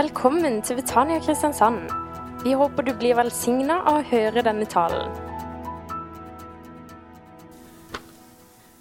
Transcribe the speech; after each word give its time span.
Velkommen 0.00 0.62
til 0.62 0.78
Betania 0.78 1.20
Kristiansand. 1.20 1.90
Vi 2.44 2.54
håper 2.56 2.82
du 2.86 2.94
blir 2.96 3.18
velsigna 3.18 3.74
av 3.90 3.98
å 3.98 4.04
høre 4.08 4.40
denne 4.46 4.64
talen. 4.64 5.10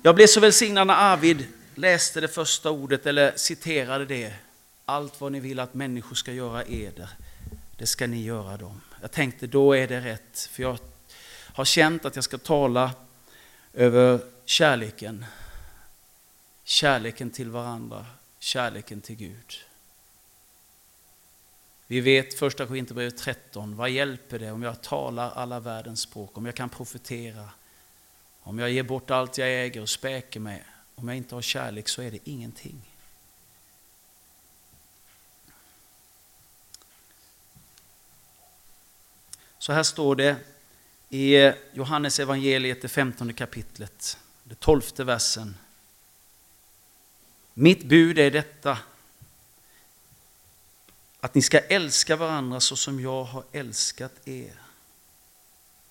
Jag 0.01 0.15
blev 0.15 0.27
så 0.27 0.39
välsignad 0.39 0.87
när 0.87 0.93
Arvid 0.93 1.45
läste 1.75 2.21
det 2.21 2.27
första 2.27 2.71
ordet 2.71 3.05
eller 3.05 3.33
citerade 3.35 4.05
det. 4.05 4.33
Allt 4.85 5.21
vad 5.21 5.31
ni 5.31 5.39
vill 5.39 5.59
att 5.59 5.73
människor 5.73 6.15
ska 6.15 6.31
göra 6.31 6.63
eder, 6.63 7.09
det 7.77 7.87
ska 7.87 8.07
ni 8.07 8.23
göra 8.23 8.57
dem. 8.57 8.81
Jag 9.01 9.11
tänkte 9.11 9.47
då 9.47 9.75
är 9.75 9.87
det 9.87 9.99
rätt, 9.99 10.49
för 10.51 10.63
jag 10.63 10.77
har 11.53 11.65
känt 11.65 12.05
att 12.05 12.15
jag 12.15 12.23
ska 12.23 12.37
tala 12.37 12.91
över 13.73 14.19
kärleken. 14.45 15.25
Kärleken 16.63 17.29
till 17.31 17.49
varandra, 17.49 18.05
kärleken 18.39 19.01
till 19.01 19.15
Gud. 19.15 19.68
Vi 21.91 22.01
vet 22.01 22.33
första 22.33 22.67
Korinthierbrevet 22.67 23.17
13, 23.17 23.75
vad 23.75 23.89
hjälper 23.89 24.39
det 24.39 24.51
om 24.51 24.63
jag 24.63 24.81
talar 24.81 25.31
alla 25.31 25.59
världens 25.59 26.01
språk, 26.01 26.37
om 26.37 26.45
jag 26.45 26.55
kan 26.55 26.69
profetera, 26.69 27.49
om 28.41 28.59
jag 28.59 28.71
ger 28.71 28.83
bort 28.83 29.11
allt 29.11 29.37
jag 29.37 29.49
äger 29.49 29.81
och 29.81 29.89
späker 29.89 30.39
mig, 30.39 30.63
om 30.95 31.07
jag 31.07 31.17
inte 31.17 31.35
har 31.35 31.41
kärlek 31.41 31.87
så 31.87 32.01
är 32.01 32.11
det 32.11 32.19
ingenting. 32.23 32.81
Så 39.59 39.73
här 39.73 39.83
står 39.83 40.15
det 40.15 40.35
i 41.09 41.51
Johannes 41.73 42.19
evangeliet, 42.19 42.81
det 42.81 42.87
femtonde 42.87 43.33
kapitlet, 43.33 44.17
det 44.43 44.59
tolfte 44.59 45.03
versen. 45.03 45.57
Mitt 47.53 47.83
bud 47.83 48.19
är 48.19 48.31
detta, 48.31 48.77
att 51.19 51.35
ni 51.35 51.41
ska 51.41 51.59
älska 51.59 52.15
varandra 52.15 52.59
så 52.59 52.75
som 52.75 52.99
jag 52.99 53.23
har 53.23 53.43
älskat 53.51 54.27
er. 54.27 54.61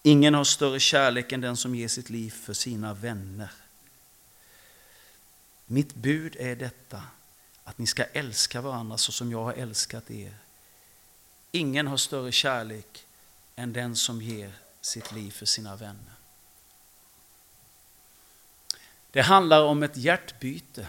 Ingen 0.02 0.34
har 0.34 0.44
större 0.44 0.80
kärlek 0.80 1.32
än 1.32 1.40
den 1.40 1.56
som 1.56 1.74
ger 1.74 1.88
sitt 1.88 2.10
liv 2.10 2.30
för 2.30 2.52
sina 2.52 2.94
vänner. 2.94 3.50
Mitt 5.66 5.94
bud 5.94 6.36
är 6.38 6.56
detta, 6.56 7.02
att 7.64 7.78
ni 7.78 7.86
ska 7.86 8.04
älska 8.04 8.60
varandra 8.60 8.98
så 8.98 9.12
som 9.12 9.30
jag 9.30 9.44
har 9.44 9.52
älskat 9.52 10.10
er. 10.10 10.34
Ingen 11.50 11.86
har 11.86 11.96
större 11.96 12.32
kärlek 12.32 13.06
än 13.56 13.72
den 13.72 13.96
som 13.96 14.22
ger 14.22 14.52
sitt 14.80 15.12
liv 15.12 15.30
för 15.30 15.46
sina 15.46 15.76
vänner. 15.76 16.14
Det 19.10 19.22
handlar 19.22 19.62
om 19.62 19.82
ett 19.82 19.96
hjärtbyte. 19.96 20.88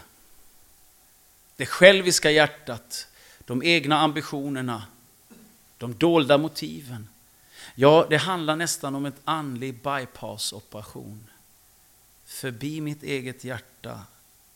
Det 1.56 1.66
själviska 1.66 2.30
hjärtat, 2.30 3.06
de 3.50 3.62
egna 3.62 3.98
ambitionerna, 3.98 4.86
de 5.78 5.94
dolda 5.94 6.38
motiven. 6.38 7.08
Ja, 7.74 8.06
det 8.10 8.16
handlar 8.16 8.56
nästan 8.56 8.94
om 8.94 9.06
ett 9.06 9.20
andlig 9.24 9.74
bypass-operation. 9.74 11.30
Förbi 12.24 12.80
mitt 12.80 13.02
eget 13.02 13.44
hjärta, 13.44 14.02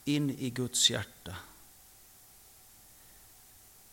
in 0.05 0.31
i 0.31 0.51
Guds 0.51 0.91
hjärta. 0.91 1.37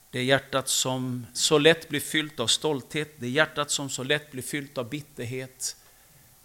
Det 0.10 0.24
hjärtat 0.24 0.70
som 0.70 1.28
så 1.34 1.58
lätt 1.58 1.90
blir 1.90 2.00
fyllt 2.00 2.40
av 2.40 2.48
stolthet, 2.48 3.14
det 3.20 3.30
hjärtat 3.30 3.72
som 3.72 3.90
så 3.90 4.04
lätt 4.04 4.32
blir 4.32 4.44
fyllt 4.44 4.78
av 4.78 4.90
bitterhet. 4.90 5.76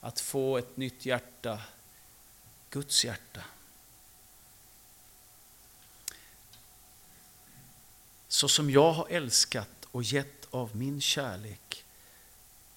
Att 0.00 0.20
få 0.20 0.58
ett 0.58 0.76
nytt 0.76 1.06
hjärta, 1.06 1.60
Guds 2.70 3.04
hjärta. 3.04 3.40
Så 8.36 8.48
som 8.48 8.70
jag 8.70 8.92
har 8.92 9.06
älskat 9.10 9.68
och 9.90 10.02
gett 10.02 10.46
av 10.50 10.76
min 10.76 11.00
kärlek 11.00 11.84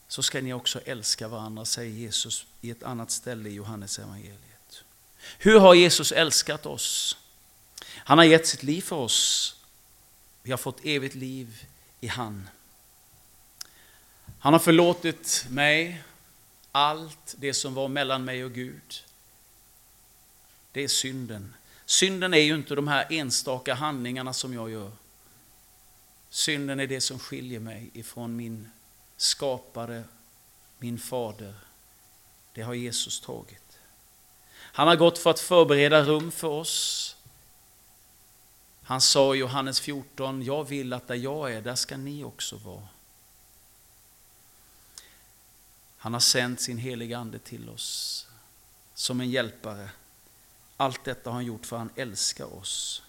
så 0.08 0.24
ska 0.24 0.42
ni 0.42 0.54
också 0.54 0.80
älska 0.86 1.28
varandra, 1.28 1.66
säger 1.66 1.92
Jesus 1.92 2.46
i 2.62 2.72
ett 2.72 2.84
annat 2.84 3.12
ställe 3.12 3.50
i 3.50 3.54
Johannes 3.54 4.00
evangeliet. 4.00 4.84
Hur 5.38 5.60
har 5.60 5.74
Jesus 5.74 6.12
älskat 6.12 6.66
oss? 6.66 7.18
Han 7.86 8.18
har 8.18 8.26
gett 8.26 8.48
sitt 8.48 8.64
liv 8.64 8.82
för 8.82 8.96
oss. 8.96 9.56
Vi 10.44 10.52
har 10.52 10.58
fått 10.58 10.86
evigt 10.86 11.16
liv 11.16 11.66
i 12.00 12.08
han. 12.08 12.50
Han 14.40 14.54
har 14.54 14.60
förlåtit 14.60 15.46
mig 15.50 16.04
allt 16.72 17.36
det 17.38 17.54
som 17.54 17.74
var 17.74 17.88
mellan 17.88 18.26
mig 18.26 18.46
och 18.46 18.54
Gud. 18.54 19.04
Det 20.72 20.84
är 20.84 20.88
synden. 20.88 21.56
Synden 21.86 22.34
är 22.34 22.42
ju 22.42 22.56
inte 22.56 22.76
de 22.76 22.88
här 22.88 23.08
enstaka 23.10 23.74
handlingarna 23.74 24.34
som 24.34 24.54
jag 24.54 24.70
gör. 24.72 24.92
Synden 26.30 26.80
är 26.80 26.88
det 26.88 27.02
som 27.02 27.20
skiljer 27.20 27.60
mig 27.60 27.90
ifrån 27.94 28.36
min 28.36 28.70
skapare, 29.18 30.04
min 30.78 31.00
fader. 31.00 31.56
Det 32.54 32.62
har 32.62 32.74
Jesus 32.74 33.22
tagit. 33.22 33.80
Han 34.52 34.88
har 34.88 34.96
gått 34.96 35.18
för 35.18 35.30
att 35.30 35.40
förbereda 35.40 36.04
rum 36.04 36.32
för 36.32 36.48
oss. 36.48 37.16
Han 38.84 39.02
sa 39.02 39.36
i 39.36 39.38
Johannes 39.38 39.80
14, 39.80 40.44
jag 40.44 40.64
vill 40.64 40.94
att 40.94 41.08
där 41.08 41.16
jag 41.16 41.54
är, 41.54 41.62
där 41.62 41.76
ska 41.76 41.98
ni 41.98 42.24
också 42.24 42.58
vara. 42.58 42.88
Han 45.98 46.14
har 46.14 46.20
sänt 46.20 46.62
sin 46.62 46.78
heliga 46.78 47.18
Ande 47.18 47.40
till 47.40 47.70
oss 47.70 48.28
som 48.94 49.22
en 49.22 49.30
hjälpare. 49.30 49.90
Allt 50.78 51.04
detta 51.04 51.30
har 51.30 51.36
han 51.36 51.46
gjort 51.46 51.66
för 51.66 51.78
han 51.78 51.90
älskar 51.96 52.54
oss. 52.54 53.02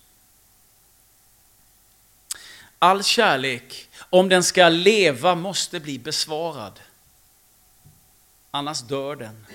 All 2.83 3.05
kärlek, 3.05 3.89
om 4.11 4.29
den 4.29 4.45
ska 4.45 4.69
leva, 4.69 5.35
måste 5.35 5.81
bli 5.81 5.99
besvarad. 5.99 6.81
Annars 8.51 8.81
dör 8.81 9.17
den. 9.17 9.47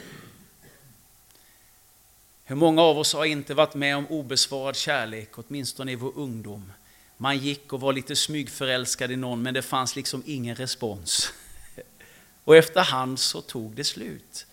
Hur 2.43 2.55
många 2.55 2.81
av 2.81 2.97
oss 2.97 3.13
har 3.13 3.25
inte 3.25 3.53
varit 3.53 3.73
med 3.73 3.97
om 3.97 4.07
obesvarad 4.07 4.75
kärlek, 4.75 5.29
åtminstone 5.37 5.91
i 5.91 5.95
vår 5.95 6.11
ungdom? 6.15 6.71
Man 7.17 7.37
gick 7.37 7.73
och 7.73 7.81
var 7.81 7.93
lite 7.93 8.15
smygförälskad 8.15 9.11
i 9.11 9.15
någon, 9.15 9.41
men 9.41 9.53
det 9.53 9.61
fanns 9.61 9.95
liksom 9.95 10.23
ingen 10.25 10.55
respons. 10.55 11.33
Och 12.43 12.55
efterhand 12.55 13.19
så 13.19 13.41
tog 13.41 13.75
det 13.75 13.83
slut. 13.83 14.45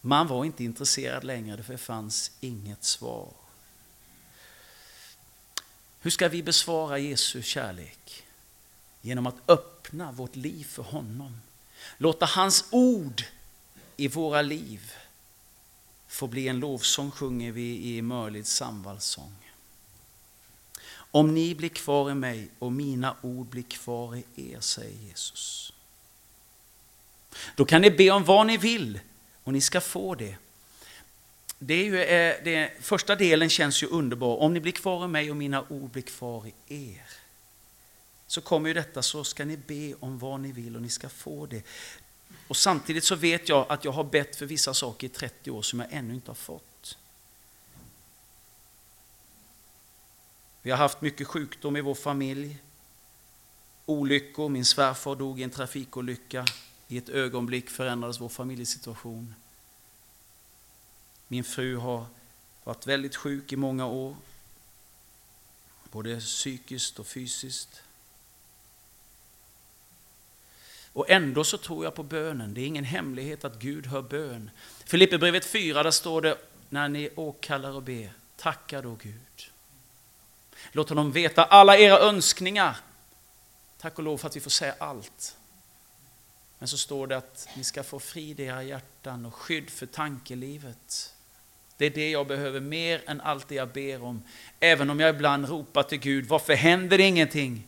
Man 0.00 0.26
var 0.26 0.44
inte 0.44 0.64
intresserad 0.64 1.24
längre, 1.24 1.62
för 1.62 1.72
det 1.72 1.78
fanns 1.78 2.30
inget 2.40 2.84
svar. 2.84 3.32
Hur 6.06 6.10
ska 6.10 6.28
vi 6.28 6.42
besvara 6.42 6.98
Jesu 6.98 7.42
kärlek? 7.42 8.24
Genom 9.00 9.26
att 9.26 9.50
öppna 9.50 10.12
vårt 10.12 10.36
liv 10.36 10.64
för 10.64 10.82
honom. 10.82 11.40
Låta 11.98 12.26
hans 12.26 12.64
ord 12.70 13.22
i 13.96 14.08
våra 14.08 14.42
liv 14.42 14.92
få 16.08 16.26
bli 16.26 16.48
en 16.48 16.60
lovsång, 16.60 17.10
sjunger 17.10 17.52
vi 17.52 17.96
i 17.96 18.02
Mörlids 18.02 18.50
samvalssång. 18.50 19.34
Om 20.90 21.34
ni 21.34 21.54
blir 21.54 21.68
kvar 21.68 22.10
i 22.10 22.14
mig 22.14 22.48
och 22.58 22.72
mina 22.72 23.16
ord 23.22 23.46
blir 23.46 23.62
kvar 23.62 24.16
i 24.16 24.52
er, 24.52 24.60
säger 24.60 24.98
Jesus. 25.08 25.72
Då 27.56 27.64
kan 27.64 27.82
ni 27.82 27.90
be 27.90 28.10
om 28.10 28.24
vad 28.24 28.46
ni 28.46 28.56
vill 28.56 29.00
och 29.44 29.52
ni 29.52 29.60
ska 29.60 29.80
få 29.80 30.14
det. 30.14 30.36
Det 31.58 31.74
är 31.74 31.84
ju, 31.84 32.02
eh, 32.02 32.44
det, 32.44 32.72
första 32.80 33.16
delen 33.16 33.50
känns 33.50 33.82
ju 33.82 33.86
underbar. 33.86 34.36
Om 34.36 34.54
ni 34.54 34.60
blir 34.60 34.72
kvar 34.72 35.04
i 35.04 35.08
mig 35.08 35.30
och 35.30 35.36
mina 35.36 35.64
ord 35.68 35.90
blir 35.90 36.02
kvar 36.02 36.46
i 36.46 36.90
er. 36.90 37.10
Så 38.26 38.40
kommer 38.40 38.68
ju 38.68 38.74
detta, 38.74 39.02
så 39.02 39.24
ska 39.24 39.44
ni 39.44 39.56
be 39.56 39.94
om 40.00 40.18
vad 40.18 40.40
ni 40.40 40.52
vill 40.52 40.76
och 40.76 40.82
ni 40.82 40.90
ska 40.90 41.08
få 41.08 41.46
det. 41.46 41.62
Och 42.48 42.56
samtidigt 42.56 43.04
så 43.04 43.14
vet 43.14 43.48
jag 43.48 43.66
att 43.68 43.84
jag 43.84 43.92
har 43.92 44.04
bett 44.04 44.36
för 44.36 44.46
vissa 44.46 44.74
saker 44.74 45.06
i 45.06 45.10
30 45.10 45.50
år 45.50 45.62
som 45.62 45.80
jag 45.80 45.88
ännu 45.92 46.14
inte 46.14 46.30
har 46.30 46.34
fått. 46.34 46.98
Vi 50.62 50.70
har 50.70 50.78
haft 50.78 51.00
mycket 51.00 51.26
sjukdom 51.26 51.76
i 51.76 51.80
vår 51.80 51.94
familj. 51.94 52.58
Olyckor, 53.86 54.48
min 54.48 54.64
svärfar 54.64 55.16
dog 55.16 55.40
i 55.40 55.42
en 55.42 55.50
trafikolycka. 55.50 56.44
I 56.88 56.98
ett 56.98 57.08
ögonblick 57.08 57.70
förändrades 57.70 58.20
vår 58.20 58.28
familjesituation. 58.28 59.34
Min 61.28 61.44
fru 61.44 61.76
har 61.76 62.06
varit 62.64 62.86
väldigt 62.86 63.16
sjuk 63.16 63.52
i 63.52 63.56
många 63.56 63.86
år. 63.86 64.16
Både 65.90 66.20
psykiskt 66.20 66.98
och 66.98 67.06
fysiskt. 67.06 67.82
Och 70.92 71.10
ändå 71.10 71.44
så 71.44 71.58
tror 71.58 71.84
jag 71.84 71.94
på 71.94 72.02
bönen. 72.02 72.54
Det 72.54 72.60
är 72.60 72.66
ingen 72.66 72.84
hemlighet 72.84 73.44
att 73.44 73.58
Gud 73.58 73.86
hör 73.86 74.02
bön. 74.02 74.50
Filipperbrevet 74.84 75.44
4, 75.44 75.82
där 75.82 75.90
står 75.90 76.22
det 76.22 76.38
när 76.68 76.88
ni 76.88 77.10
åkallar 77.16 77.70
och 77.70 77.82
ber, 77.82 78.12
tacka 78.36 78.82
då 78.82 78.94
Gud. 78.94 79.50
Låt 80.72 80.88
honom 80.88 81.12
veta 81.12 81.44
alla 81.44 81.78
era 81.78 81.98
önskningar. 81.98 82.76
Tack 83.78 83.98
och 83.98 84.04
lov 84.04 84.18
för 84.18 84.26
att 84.26 84.36
vi 84.36 84.40
får 84.40 84.50
säga 84.50 84.74
allt. 84.78 85.36
Men 86.58 86.68
så 86.68 86.78
står 86.78 87.06
det 87.06 87.16
att 87.16 87.48
ni 87.56 87.64
ska 87.64 87.82
få 87.82 88.00
frid 88.00 88.40
i 88.40 88.42
era 88.42 88.62
hjärtan 88.62 89.26
och 89.26 89.34
skydd 89.34 89.70
för 89.70 89.86
tankelivet. 89.86 91.14
Det 91.76 91.86
är 91.86 91.90
det 91.90 92.10
jag 92.10 92.26
behöver 92.26 92.60
mer 92.60 93.02
än 93.06 93.20
allt 93.20 93.48
det 93.48 93.54
jag 93.54 93.68
ber 93.68 94.02
om. 94.02 94.22
Även 94.60 94.90
om 94.90 95.00
jag 95.00 95.10
ibland 95.14 95.48
ropar 95.48 95.82
till 95.82 95.98
Gud, 95.98 96.26
varför 96.26 96.54
händer 96.54 96.98
det 96.98 97.04
ingenting? 97.04 97.66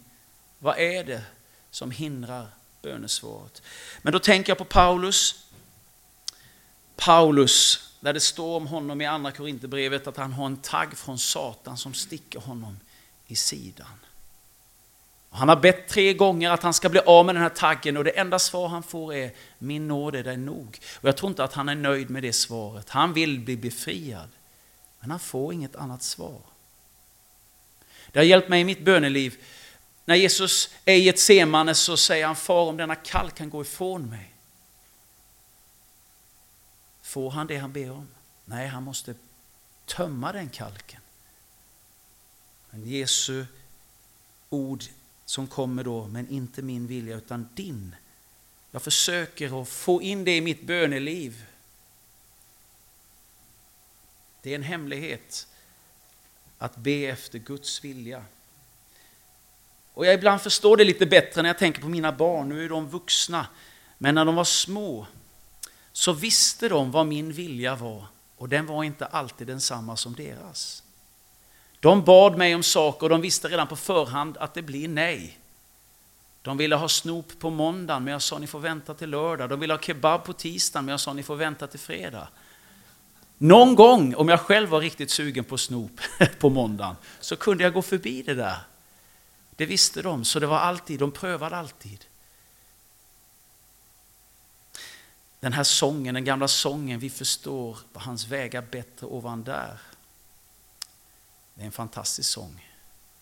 Vad 0.59 0.79
är 0.79 1.05
det 1.05 1.23
som 1.71 1.91
hindrar 1.91 2.47
bönesvaret? 2.83 3.63
Men 4.03 4.13
då 4.13 4.19
tänker 4.19 4.51
jag 4.51 4.59
på 4.59 4.65
Paulus. 4.65 5.47
Paulus, 6.97 7.91
där 8.01 8.13
det 8.13 8.21
står 8.21 8.57
om 8.57 8.67
honom 8.67 9.01
i 9.01 9.07
andra 9.07 9.33
Korinthierbrevet 9.33 10.07
att 10.07 10.17
han 10.17 10.33
har 10.33 10.47
en 10.47 10.57
tagg 10.57 10.97
från 10.97 11.19
Satan 11.19 11.77
som 11.77 11.95
sticker 11.95 12.41
honom 12.41 12.81
i 13.27 13.37
sidan. 13.37 14.01
Han 15.31 15.49
har 15.49 15.57
bett 15.57 15.89
tre 15.89 16.15
gånger 16.15 16.51
att 16.51 16.63
han 16.63 16.75
ska 16.75 16.89
bli 16.89 17.01
av 17.01 17.27
med 17.27 17.35
den 17.35 17.43
här 17.43 17.51
taggen 17.51 17.97
och 17.97 18.05
det 18.05 18.11
enda 18.11 18.39
svar 18.39 18.69
han 18.69 18.83
får 18.83 19.15
är 19.15 19.33
min 19.59 19.89
nåd 19.89 20.15
är 20.15 20.25
dig 20.25 20.37
nog. 20.37 20.79
Och 21.01 21.09
jag 21.09 21.17
tror 21.17 21.31
inte 21.31 21.45
att 21.45 21.53
han 21.53 21.69
är 21.69 21.75
nöjd 21.75 22.11
med 22.11 22.23
det 22.23 22.33
svaret. 22.33 22.89
Han 22.89 23.13
vill 23.13 23.41
bli 23.41 23.57
befriad. 23.57 24.29
Men 25.01 25.11
han 25.11 25.21
får 25.21 25.53
inget 25.53 25.77
annat 25.77 26.03
svar. 26.03 26.41
Det 28.13 28.19
har 28.19 28.25
hjälpt 28.25 28.49
mig 28.49 28.61
i 28.61 28.65
mitt 28.65 28.85
böneliv. 28.85 29.37
När 30.05 30.15
Jesus 30.15 30.71
är 30.85 30.95
i 30.95 31.09
ett 31.09 31.19
semane 31.19 31.75
så 31.75 31.97
säger 31.97 32.27
han 32.27 32.37
Far 32.37 32.69
om 32.69 32.77
denna 32.77 32.95
kall 32.95 33.31
kan 33.31 33.51
gå 33.51 33.63
ifrån 33.63 34.11
mig. 34.11 34.35
Får 37.03 37.31
han 37.31 37.47
det 37.47 37.57
han 37.57 37.73
ber 37.73 37.91
om? 37.91 38.09
Nej, 38.45 38.67
han 38.67 38.83
måste 38.83 39.15
tömma 39.87 40.33
den 40.33 40.49
kalken. 40.49 41.01
Men 42.71 42.89
Jesu 42.89 43.45
ord 44.51 44.85
som 45.29 45.47
kommer 45.47 45.85
då, 45.85 46.07
men 46.07 46.29
inte 46.29 46.63
min 46.63 46.87
vilja 46.87 47.17
utan 47.17 47.49
din. 47.55 47.95
Jag 48.71 48.83
försöker 48.83 49.63
att 49.63 49.69
få 49.69 50.03
in 50.03 50.25
det 50.25 50.37
i 50.37 50.41
mitt 50.41 50.63
böneliv. 50.63 51.45
Det 54.43 54.51
är 54.51 54.55
en 54.55 54.63
hemlighet 54.63 55.47
att 56.59 56.77
be 56.77 57.07
efter 57.07 57.39
Guds 57.39 57.85
vilja. 57.85 58.25
Och 59.95 60.07
jag 60.07 60.15
ibland 60.15 60.43
förstår 60.43 60.77
det 60.77 60.85
lite 60.85 61.07
bättre 61.07 61.43
när 61.43 61.49
jag 61.49 61.59
tänker 61.59 61.81
på 61.81 61.89
mina 61.89 62.13
barn. 62.13 62.49
Nu 62.49 62.65
är 62.65 62.69
de 62.69 62.89
vuxna. 62.89 63.47
Men 63.99 64.15
när 64.15 64.25
de 64.25 64.35
var 64.35 64.45
små 64.45 65.07
så 65.93 66.13
visste 66.13 66.69
de 66.69 66.91
vad 66.91 67.07
min 67.07 67.33
vilja 67.33 67.77
var. 67.77 68.07
Och 68.37 68.49
den 68.49 68.67
var 68.67 68.85
inte 68.85 69.07
alltid 69.07 69.47
densamma 69.47 69.97
som 69.97 70.15
deras. 70.15 70.83
De 71.81 72.05
bad 72.05 72.39
mig 72.39 72.55
om 72.55 72.63
saker 72.63 73.07
och 73.07 73.11
de 73.11 73.21
visste 73.21 73.49
redan 73.49 73.67
på 73.67 73.77
förhand 73.77 74.37
att 74.37 74.55
det 74.55 74.63
blir 74.63 74.89
nej. 74.89 75.39
De 76.43 76.57
ville 76.57 76.77
ha 76.77 76.89
snop 76.89 77.33
på 77.39 77.51
måndagen 77.51 78.05
men 78.05 78.13
jag 78.13 78.23
sa 78.23 78.39
ni 78.39 78.47
får 78.47 78.61
vänta 78.61 78.95
till 78.95 79.11
lördag. 79.11 79.49
De 79.49 79.61
ville 79.61 79.73
ha 79.73 79.81
kebab 79.81 80.25
på 80.25 80.33
tisdagen 80.33 80.85
men 80.85 80.93
jag 80.93 81.01
sa 81.01 81.13
ni 81.13 81.23
får 81.23 81.37
vänta 81.37 81.67
till 81.67 81.81
fredag. 81.81 82.29
Någon 83.39 83.75
gång, 83.75 84.15
om 84.15 84.29
jag 84.29 84.41
själv 84.41 84.69
var 84.69 84.81
riktigt 84.81 85.11
sugen 85.11 85.45
på 85.45 85.59
snop 85.59 86.01
på 86.39 86.51
måndagen, 86.51 86.97
så 87.21 87.37
kunde 87.37 87.65
jag 87.65 87.73
gå 87.73 87.83
förbi 87.83 88.23
det 88.23 88.35
där. 88.35 88.59
Det 89.57 89.67
visste 89.67 90.03
de, 90.03 90.25
så 90.25 90.39
det 90.39 90.47
var 90.47 90.59
alltid, 90.59 91.01
de 91.01 91.11
prövade 91.11 91.57
alltid. 91.57 92.05
Den 95.41 95.53
här 95.53 95.65
sången, 95.65 96.15
den 96.15 96.25
gamla 96.25 96.49
sången, 96.49 97.01
vi 97.01 97.11
förstår 97.11 97.79
hans 97.93 98.27
vägar 98.27 98.63
bättre 98.71 99.07
ovan 99.07 99.45
där. 99.45 99.79
Det 101.59 101.63
är 101.63 101.67
en 101.67 101.73
fantastisk 101.73 102.31
sång. 102.31 102.67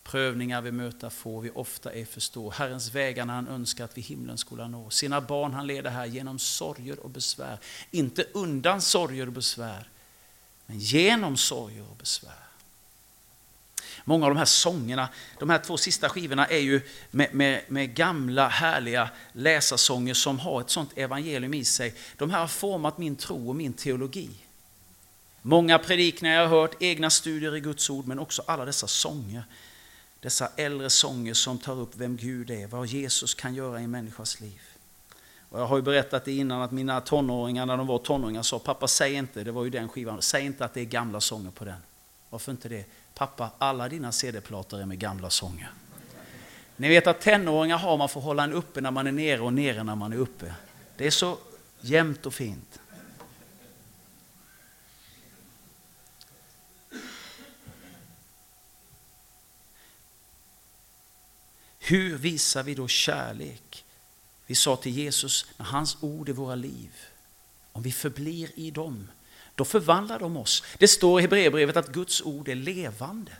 Prövningar 0.02 0.62
vi 0.62 0.72
möter 0.72 1.10
får 1.10 1.40
vi 1.40 1.50
ofta 1.50 1.92
ej 1.92 2.04
förstå. 2.04 2.50
Herrens 2.50 2.94
vägar 2.94 3.24
när 3.24 3.34
han 3.34 3.48
önskar 3.48 3.84
att 3.84 3.98
vi 3.98 4.00
himlen 4.02 4.38
skola 4.38 4.68
nå. 4.68 4.90
Sina 4.90 5.20
barn 5.20 5.52
han 5.52 5.66
leder 5.66 5.90
här 5.90 6.06
genom 6.06 6.38
sorger 6.38 6.98
och 6.98 7.10
besvär. 7.10 7.58
Inte 7.90 8.26
undan 8.34 8.82
sorger 8.82 9.26
och 9.26 9.32
besvär, 9.32 9.88
men 10.66 10.78
genom 10.78 11.36
sorger 11.36 11.90
och 11.90 11.96
besvär. 11.96 12.46
Många 14.04 14.26
av 14.26 14.30
de 14.30 14.38
här 14.38 14.44
sångerna, 14.44 15.08
de 15.38 15.50
här 15.50 15.58
två 15.58 15.76
sista 15.76 16.08
skivorna 16.08 16.46
är 16.46 16.58
ju 16.58 16.80
med, 17.10 17.34
med, 17.34 17.62
med, 17.68 17.94
gamla 17.94 18.48
härliga 18.48 19.10
läsarsånger 19.32 20.14
som 20.14 20.38
har 20.38 20.60
ett 20.60 20.70
sånt 20.70 20.98
evangelium 20.98 21.54
i 21.54 21.64
sig. 21.64 21.94
De 22.16 22.30
här 22.30 22.40
har 22.40 22.48
format 22.48 22.98
min 22.98 23.16
tro 23.16 23.48
och 23.48 23.56
min 23.56 23.72
teologi. 23.72 24.30
Många 25.48 25.78
predikningar 25.78 26.36
jag 26.36 26.48
har 26.48 26.60
hört, 26.60 26.82
egna 26.82 27.10
studier 27.10 27.56
i 27.56 27.60
Guds 27.60 27.90
ord, 27.90 28.06
men 28.06 28.18
också 28.18 28.42
alla 28.46 28.64
dessa 28.64 28.86
sånger. 28.86 29.44
Dessa 30.20 30.48
äldre 30.56 30.90
sånger 30.90 31.34
som 31.34 31.58
tar 31.58 31.80
upp 31.80 31.90
vem 31.96 32.16
Gud 32.16 32.50
är, 32.50 32.66
vad 32.66 32.86
Jesus 32.86 33.34
kan 33.34 33.54
göra 33.54 33.80
i 33.80 33.84
en 33.84 33.90
människas 33.90 34.40
liv. 34.40 34.60
Och 35.48 35.60
jag 35.60 35.66
har 35.66 35.76
ju 35.76 35.82
berättat 35.82 36.24
det 36.24 36.32
innan 36.32 36.62
att 36.62 36.72
mina 36.72 37.00
tonåringar 37.00 37.66
när 37.66 37.76
de 37.76 37.86
var 37.86 37.98
tonåringar 37.98 38.42
sa 38.42 38.58
pappa 38.58 38.88
säg 38.88 39.14
inte, 39.14 39.44
det 39.44 39.52
var 39.52 39.64
ju 39.64 39.70
den 39.70 39.88
skivan, 39.88 40.22
säg 40.22 40.44
inte 40.44 40.64
att 40.64 40.74
det 40.74 40.80
är 40.80 40.84
gamla 40.84 41.20
sånger 41.20 41.50
på 41.50 41.64
den. 41.64 41.78
Varför 42.30 42.52
inte 42.52 42.68
det? 42.68 42.84
Pappa, 43.14 43.50
alla 43.58 43.88
dina 43.88 44.12
CD-plattor 44.12 44.80
är 44.80 44.86
med 44.86 44.98
gamla 44.98 45.30
sånger. 45.30 45.70
Ni 46.76 46.88
vet 46.88 47.06
att 47.06 47.20
tonåringar 47.20 47.78
har 47.78 47.96
man 47.96 48.08
för 48.08 48.20
att 48.20 48.24
hålla 48.24 48.44
en 48.44 48.52
uppe 48.52 48.80
när 48.80 48.90
man 48.90 49.06
är 49.06 49.12
nere 49.12 49.40
och 49.40 49.52
nere 49.52 49.82
när 49.82 49.94
man 49.94 50.12
är 50.12 50.16
uppe. 50.16 50.54
Det 50.96 51.06
är 51.06 51.10
så 51.10 51.38
jämnt 51.80 52.26
och 52.26 52.34
fint. 52.34 52.80
Hur 61.88 62.16
visar 62.16 62.62
vi 62.62 62.74
då 62.74 62.88
kärlek? 62.88 63.84
Vi 64.46 64.54
sa 64.54 64.76
till 64.76 64.92
Jesus, 64.92 65.46
när 65.56 65.66
hans 65.66 65.96
ord 66.00 66.28
är 66.28 66.32
våra 66.32 66.54
liv, 66.54 66.90
om 67.72 67.82
vi 67.82 67.92
förblir 67.92 68.50
i 68.54 68.70
dem, 68.70 69.08
då 69.54 69.64
förvandlar 69.64 70.18
de 70.18 70.36
oss. 70.36 70.62
Det 70.78 70.88
står 70.88 71.20
i 71.20 71.22
Hebreerbrevet 71.22 71.76
att 71.76 71.92
Guds 71.92 72.22
ord 72.22 72.48
är 72.48 72.54
levande 72.54 73.32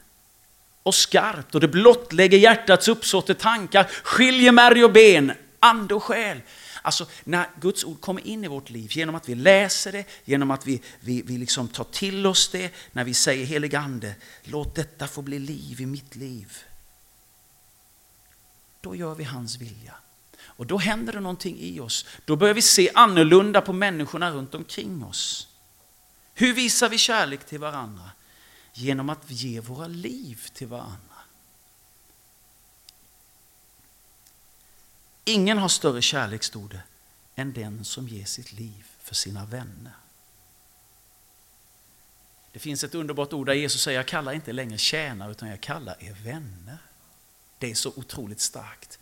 och 0.82 0.94
skarpt 0.94 1.54
och 1.54 1.60
det 1.60 1.69
blottlägger 1.69 2.38
hjärtats 2.38 2.88
uppsåt 2.88 3.31
och 3.31 3.38
tankar, 3.38 3.84
skiljer 3.84 4.52
märg 4.52 4.84
och 4.84 4.92
ben, 4.92 5.32
ande 5.60 5.94
och 5.94 6.02
själ. 6.02 6.40
Alltså 6.82 7.06
när 7.25 7.46
Guds 7.60 7.84
ord 7.84 8.00
kommer 8.00 8.26
in 8.26 8.44
i 8.44 8.49
vårt 8.49 8.70
liv 8.70 8.90
genom 8.92 9.14
att 9.14 9.28
vi 9.28 9.34
läser 9.34 9.92
det, 9.92 10.04
genom 10.25 10.50
att 10.50 10.66
vi, 10.66 10.82
vi, 11.00 11.22
vi 11.22 11.38
liksom 11.38 11.69
tar 11.69 11.84
till 11.84 12.26
oss 12.26 12.49
det, 12.49 12.70
när 12.92 13.04
vi 13.04 13.14
säger 13.14 13.46
helig 13.46 13.75
ande, 13.75 14.14
låt 14.44 14.75
detta 14.75 15.06
få 15.06 15.22
bli 15.22 15.38
liv 15.38 15.81
i 15.81 15.87
mitt 15.87 16.16
liv 16.16 16.58
då 18.86 18.96
gör 18.96 19.14
vi 19.14 19.24
hans 19.24 19.56
vilja. 19.56 19.94
Och 20.42 20.66
då 20.66 20.78
händer 20.78 21.12
det 21.12 21.20
någonting 21.20 21.58
i 21.58 21.80
oss. 21.80 22.06
Då 22.24 22.36
börjar 22.36 22.54
vi 22.54 22.62
se 22.62 22.90
annorlunda 22.94 23.60
på 23.60 23.72
människorna 23.72 24.30
runt 24.30 24.54
omkring 24.54 25.04
oss. 25.04 25.48
Hur 26.34 26.54
visar 26.54 26.88
vi 26.88 26.98
kärlek 26.98 27.46
till 27.46 27.58
varandra? 27.58 28.10
Genom 28.72 29.10
att 29.10 29.30
ge 29.30 29.61
våra 29.61 29.87
liv 29.87 30.46
till 30.52 30.66
varandra. 30.66 31.16
Ingen 35.25 35.58
har 35.58 35.68
större 35.68 36.02
kärlek, 36.02 36.42
stod 36.42 36.70
det, 36.70 36.82
än 37.34 37.52
den 37.52 37.84
som 37.84 38.08
ger 38.08 38.25
sitt 38.25 38.52
liv 38.52 38.84
för 39.02 39.14
sina 39.14 39.44
vänner. 39.44 39.92
Det 42.52 42.58
finns 42.58 42.84
ett 42.84 42.94
underbart 42.94 43.32
ord 43.32 43.46
där 43.46 43.54
Jesus 43.54 43.82
säger, 43.82 43.99
jag 43.99 44.06
kallar 44.06 44.32
inte 44.32 44.52
längre 44.52 44.78
tjänare 44.78 45.30
utan 45.30 45.49
jag 45.49 45.61
kallar 45.61 45.96
er 45.99 46.16
vänner. 46.25 46.78
Det 47.58 47.70
är 47.70 47.75
så 47.75 47.92
otroligt 47.96 48.40
starkt. 48.40 48.98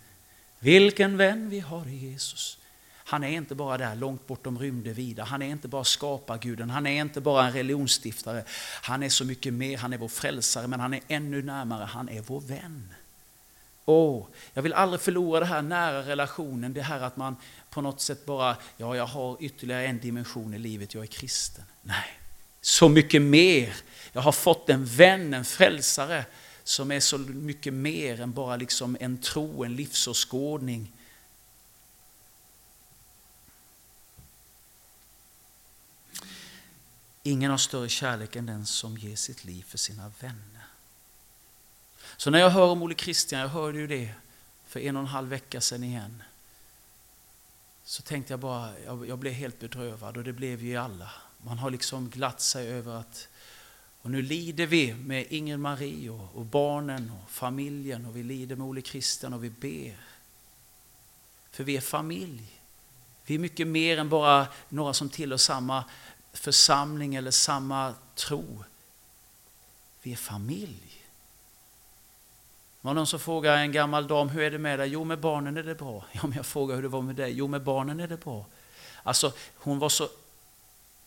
Vilken 0.59 1.17
vän 1.17 1.51
vi 1.51 1.61
har 1.61 1.89
i 1.89 1.97
Jesus. 1.97 2.59
Han 3.07 3.25
är 3.25 3.29
inte 3.29 3.55
bara 3.55 3.79
där 3.79 3.95
långt 3.95 4.27
bortom 4.27 4.59
rymde 4.59 4.93
vida. 4.93 5.25
Han 5.25 5.43
är 5.43 5.47
inte 5.47 5.69
bara 5.69 5.85
skaparguden, 5.85 6.71
han 6.71 6.87
är 6.87 7.01
inte 7.01 7.21
bara 7.21 7.47
en 7.47 7.53
religionsstiftare. 7.53 8.45
Han 8.83 9.03
är 9.03 9.09
så 9.09 9.25
mycket 9.25 9.55
mer, 9.55 9.79
han 9.79 9.93
är 9.93 9.99
vår 9.99 10.09
frälsare, 10.09 10.67
men 10.67 10.81
han 10.81 10.95
är 10.95 11.01
ännu 11.09 11.43
närmare, 11.43 11.85
han 11.85 12.09
är 12.09 12.21
vår 12.21 12.41
vän. 12.41 12.95
Åh, 13.85 14.27
jag 14.55 14.63
vill 14.63 14.73
aldrig 14.73 15.01
förlora 15.01 15.41
den 15.41 15.49
här 15.49 15.63
nära 15.63 16.03
relationen, 16.03 16.73
det 16.73 16.83
här 16.83 17.01
att 17.01 17.17
man 17.17 17.37
på 17.71 17.81
något 17.81 18.01
sätt 18.01 18.27
bara, 18.27 18.57
ja 18.77 18.97
jag 18.97 19.07
har 19.07 19.37
ytterligare 19.41 19.87
en 19.87 19.99
dimension 19.99 20.55
i 20.55 20.59
livet, 20.59 20.95
jag 20.95 21.03
är 21.03 21.07
kristen. 21.07 21.65
Nej, 21.83 22.21
så 22.61 22.89
mycket 22.89 23.23
mer. 23.23 23.75
Jag 24.13 24.23
har 24.23 24.33
fått 24.33 24.71
en 24.71 24.85
vän, 24.85 25.35
en 25.35 25.45
frälsare 25.45 26.25
som 26.65 26.91
är 26.91 27.01
så 27.01 27.19
mycket 27.19 27.75
mer 27.75 28.21
än 28.21 28.33
bara 28.33 28.57
liksom 28.57 28.97
en 29.01 29.19
tro, 29.19 29.65
en 29.65 29.77
livsåskådning. 29.77 30.93
Ingen 37.23 37.51
har 37.51 37.59
större 37.59 37.89
kärlek 37.89 38.37
än 38.37 38.47
den 38.47 38.67
som 38.67 38.99
ger 38.99 39.17
sitt 39.17 39.45
liv 39.45 39.63
för 39.69 39.79
sina 39.79 40.13
vänner. 40.21 40.67
Så 42.17 42.31
när 42.31 42.39
jag 42.39 42.51
hör 42.51 42.67
om 42.67 42.83
Olle 42.83 42.95
Christian, 42.95 43.41
jag 43.41 43.49
hörde 43.49 43.79
ju 43.79 43.87
det 43.87 44.15
för 44.67 44.81
en 44.81 44.97
och 44.97 45.03
en 45.03 45.09
halv 45.09 45.29
vecka 45.29 45.61
sedan 45.61 45.85
igen. 45.85 46.23
Så 47.85 48.03
tänkte 48.03 48.33
jag 48.33 48.41
bara, 48.41 48.79
jag, 48.85 49.19
blev 49.19 49.33
helt 49.33 49.59
bedrövad 49.59 50.17
och 50.17 50.25
det 50.25 50.33
blev 50.33 50.63
ju 50.63 50.77
alla. 50.77 51.11
Man 51.43 51.59
har 51.59 51.71
liksom 51.71 52.11
glatt 52.11 52.41
sig 52.41 52.69
över 52.69 52.95
att 52.95 53.29
och 54.05 54.11
nu 54.11 54.23
lider 54.23 54.67
vi 54.67 54.95
med 54.95 55.27
Inger 55.31 55.57
Marie 55.57 56.11
och, 56.11 56.29
och 56.35 56.45
barnen 56.45 57.13
och 57.23 57.31
familjen 57.31 58.07
och 58.07 58.17
vi 58.17 58.23
lider 58.23 58.57
med 58.57 58.67
Ole 58.67 58.83
Christian 58.83 59.33
och 59.33 59.45
vi 59.45 59.51
ber. 59.51 59.97
För 61.51 61.65
vi 61.65 61.77
är 61.77 61.81
familj. 61.81 62.61
Vi 63.27 63.35
är 63.35 63.39
mycket 63.39 63.67
mer 63.67 63.99
än 63.99 64.09
bara 64.09 64.47
några 64.69 64.95
som 64.95 65.09
tillhör 65.09 65.37
samma 65.37 65.85
församling 66.33 67.15
eller 67.15 67.31
samma 67.31 67.95
tro. 68.15 68.65
Vi 70.03 70.13
är 70.13 70.17
familj. 70.17 71.05
Det 72.81 72.87
var 72.87 72.95
någon 72.95 73.07
som 73.07 73.21
frågade 73.21 73.59
en 73.59 73.73
gammal 73.73 74.07
dam, 74.07 74.29
hur 74.29 74.43
är 74.43 74.51
det 74.51 74.59
med 74.59 74.79
dig? 74.79 74.89
Jo, 74.89 75.05
med 75.05 75.21
barnen 75.21 75.57
är 75.57 75.63
det 75.63 75.75
bra. 75.75 76.05
Ja, 76.13 76.21
men 76.23 76.33
jag 76.33 76.47
frågade 76.47 76.77
hur 76.77 76.83
det 76.83 76.89
var 76.89 77.03
med 77.03 77.17
dig? 77.17 77.33
Jo, 77.33 77.47
med 77.47 77.63
barnen 77.63 78.01
är 78.01 78.09
det 78.09 78.25
bra. 78.25 78.47
Alltså, 79.03 79.33
hon 79.55 79.79
var 79.79 79.89
så 79.89 80.09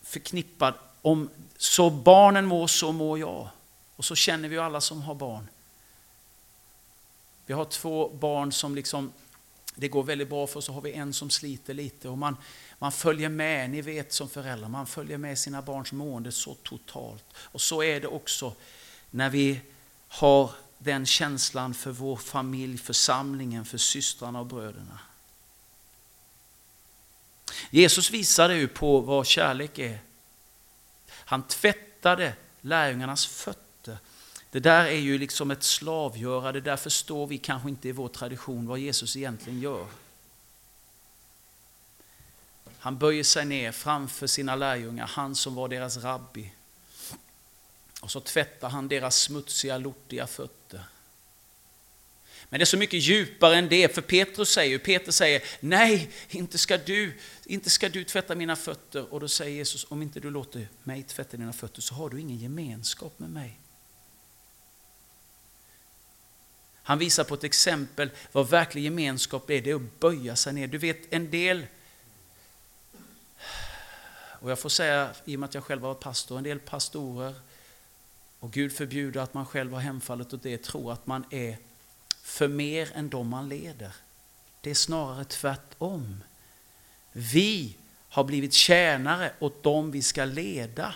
förknippad 0.01 0.73
om 1.07 1.29
så 1.57 1.89
barnen 1.89 2.45
mår 2.45 2.67
så 2.67 2.91
mår 2.91 3.19
jag. 3.19 3.49
Och 3.95 4.05
så 4.05 4.15
känner 4.15 4.49
vi 4.49 4.57
alla 4.57 4.81
som 4.81 5.01
har 5.01 5.15
barn. 5.15 5.47
Vi 7.45 7.53
har 7.53 7.65
två 7.65 8.09
barn 8.09 8.51
som 8.51 8.75
liksom, 8.75 9.13
det 9.75 9.87
går 9.87 10.03
väldigt 10.03 10.29
bra 10.29 10.47
för, 10.47 10.61
så 10.61 10.73
har 10.73 10.81
vi 10.81 10.93
en 10.93 11.13
som 11.13 11.29
sliter 11.29 11.73
lite. 11.73 12.09
Och 12.09 12.17
man, 12.17 12.37
man 12.79 12.91
följer 12.91 13.29
med, 13.29 13.69
ni 13.69 13.81
vet 13.81 14.13
som 14.13 14.29
föräldrar, 14.29 14.69
man 14.69 14.87
följer 14.87 15.17
med 15.17 15.39
sina 15.39 15.61
barns 15.61 15.91
mående 15.91 16.31
så 16.31 16.53
totalt. 16.53 17.25
Och 17.35 17.61
så 17.61 17.83
är 17.83 18.01
det 18.01 18.07
också 18.07 18.53
när 19.11 19.29
vi 19.29 19.61
har 20.07 20.51
den 20.77 21.05
känslan 21.05 21.73
för 21.73 21.91
vår 21.91 22.15
familj, 22.15 22.77
församlingen, 22.77 23.65
för 23.65 23.77
systrarna 23.77 24.39
och 24.39 24.45
bröderna. 24.45 24.99
Jesus 27.69 28.11
visade 28.11 28.55
ju 28.55 28.67
på 28.67 28.99
vad 28.99 29.27
kärlek 29.27 29.79
är. 29.79 30.06
Han 31.27 31.43
tvättade 31.43 32.33
lärjungarnas 32.61 33.25
fötter. 33.25 33.97
Det 34.51 34.59
där 34.59 34.85
är 34.85 34.99
ju 34.99 35.17
liksom 35.17 35.51
ett 35.51 35.63
slavgöra, 35.63 36.51
det 36.51 36.61
där 36.61 36.77
förstår 36.77 37.27
vi 37.27 37.37
kanske 37.37 37.69
inte 37.69 37.89
i 37.89 37.91
vår 37.91 38.07
tradition 38.07 38.67
vad 38.67 38.79
Jesus 38.79 39.17
egentligen 39.17 39.59
gör. 39.59 39.87
Han 42.79 42.97
böjer 42.97 43.23
sig 43.23 43.45
ner 43.45 43.71
framför 43.71 44.27
sina 44.27 44.55
lärjungar, 44.55 45.07
han 45.07 45.35
som 45.35 45.55
var 45.55 45.67
deras 45.67 45.97
rabbi. 45.97 46.53
Och 48.01 48.11
så 48.11 48.19
tvättar 48.19 48.69
han 48.69 48.87
deras 48.87 49.19
smutsiga, 49.19 49.77
lortiga 49.77 50.27
fötter. 50.27 50.83
Men 52.49 52.59
det 52.59 52.63
är 52.63 52.65
så 52.65 52.77
mycket 52.77 52.99
djupare 52.99 53.55
än 53.55 53.69
det, 53.69 53.95
för 53.95 54.01
Petrus 54.01 54.49
säger, 54.49 54.77
Peter 54.77 55.11
säger, 55.11 55.43
nej, 55.59 56.09
inte 56.29 56.57
ska, 56.57 56.77
du, 56.77 57.13
inte 57.45 57.69
ska 57.69 57.89
du 57.89 58.03
tvätta 58.03 58.35
mina 58.35 58.55
fötter. 58.55 59.13
Och 59.13 59.19
då 59.19 59.27
säger 59.27 59.55
Jesus, 59.55 59.85
om 59.89 60.01
inte 60.01 60.19
du 60.19 60.29
låter 60.29 60.67
mig 60.83 61.03
tvätta 61.03 61.37
dina 61.37 61.53
fötter 61.53 61.81
så 61.81 61.95
har 61.95 62.09
du 62.09 62.19
ingen 62.19 62.37
gemenskap 62.37 63.19
med 63.19 63.29
mig. 63.29 63.59
Han 66.83 66.99
visar 66.99 67.23
på 67.23 67.33
ett 67.33 67.43
exempel 67.43 68.09
vad 68.31 68.49
verklig 68.49 68.83
gemenskap 68.83 69.49
är, 69.49 69.61
det 69.61 69.71
är 69.71 69.75
att 69.75 69.99
böja 69.99 70.35
sig 70.35 70.53
ner. 70.53 70.67
Du 70.67 70.77
vet 70.77 71.13
en 71.13 71.31
del, 71.31 71.65
och 74.39 74.51
jag 74.51 74.59
får 74.59 74.69
säga 74.69 75.11
i 75.25 75.35
och 75.35 75.39
med 75.39 75.47
att 75.47 75.53
jag 75.53 75.63
själv 75.63 75.81
var 75.81 75.93
pastor, 75.93 76.37
en 76.37 76.43
del 76.43 76.59
pastorer, 76.59 77.33
och 78.39 78.51
Gud 78.51 78.73
förbjuder 78.73 79.21
att 79.21 79.33
man 79.33 79.45
själv 79.45 79.73
har 79.73 79.79
hemfallet 79.79 80.33
åt 80.33 80.43
det, 80.43 80.63
tror 80.63 80.93
att 80.93 81.07
man 81.07 81.25
är 81.31 81.57
för 82.27 82.47
mer 82.47 82.91
än 82.95 83.09
de 83.09 83.27
man 83.29 83.49
leder. 83.49 83.91
Det 84.61 84.69
är 84.69 84.73
snarare 84.75 85.25
tvärtom. 85.25 86.23
Vi 87.11 87.77
har 88.09 88.23
blivit 88.23 88.53
tjänare 88.53 89.31
åt 89.39 89.63
dem 89.63 89.91
vi 89.91 90.01
ska 90.01 90.25
leda. 90.25 90.95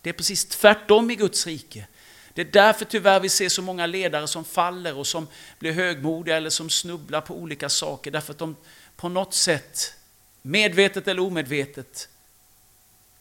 Det 0.00 0.10
är 0.10 0.14
precis 0.14 0.44
tvärtom 0.44 1.10
i 1.10 1.16
Guds 1.16 1.46
rike. 1.46 1.86
Det 2.34 2.40
är 2.40 2.52
därför 2.52 2.84
tyvärr 2.84 3.20
vi 3.20 3.28
ser 3.28 3.48
så 3.48 3.62
många 3.62 3.86
ledare 3.86 4.28
som 4.28 4.44
faller 4.44 4.96
och 4.96 5.06
som 5.06 5.26
blir 5.58 5.72
högmodiga 5.72 6.36
eller 6.36 6.50
som 6.50 6.70
snubblar 6.70 7.20
på 7.20 7.34
olika 7.34 7.68
saker 7.68 8.10
därför 8.10 8.32
att 8.32 8.38
de 8.38 8.56
på 8.96 9.08
något 9.08 9.34
sätt, 9.34 9.94
medvetet 10.42 11.08
eller 11.08 11.22
omedvetet, 11.22 12.08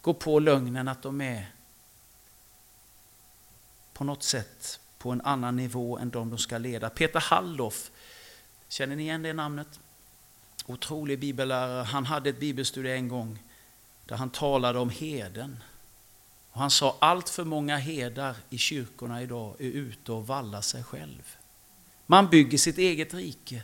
går 0.01 0.13
på 0.13 0.39
lögnen 0.39 0.87
att 0.87 1.03
de 1.03 1.21
är 1.21 1.51
på 3.93 4.03
något 4.03 4.23
sätt 4.23 4.79
på 5.05 5.11
en 5.11 5.21
annan 5.21 5.55
nivå 5.55 5.97
än 5.97 6.09
de 6.09 6.29
de 6.29 6.37
ska 6.37 6.57
leda. 6.57 6.89
Peter 6.89 7.19
Halloff, 7.19 7.91
känner 8.69 8.95
ni 8.95 9.03
igen 9.03 9.21
det 9.21 9.33
namnet? 9.33 9.79
Otrolig 10.65 11.19
bibellärare. 11.19 11.83
Han 11.83 12.05
hade 12.05 12.29
ett 12.29 12.39
bibelstudie 12.39 12.93
en 12.93 13.07
gång 13.07 13.39
där 14.05 14.15
han 14.15 14.29
talade 14.29 14.79
om 14.79 14.89
heden. 14.89 15.63
Och 16.51 16.59
han 16.59 16.71
sa 16.71 16.97
allt 16.99 17.29
för 17.29 17.43
många 17.43 17.77
herdar 17.77 18.35
i 18.49 18.57
kyrkorna 18.57 19.21
idag 19.21 19.55
är 19.59 19.65
ute 19.65 20.11
och 20.11 20.27
vallar 20.27 20.61
sig 20.61 20.83
själv. 20.83 21.35
Man 22.05 22.29
bygger 22.29 22.57
sitt 22.57 22.77
eget 22.77 23.13
rike 23.13 23.63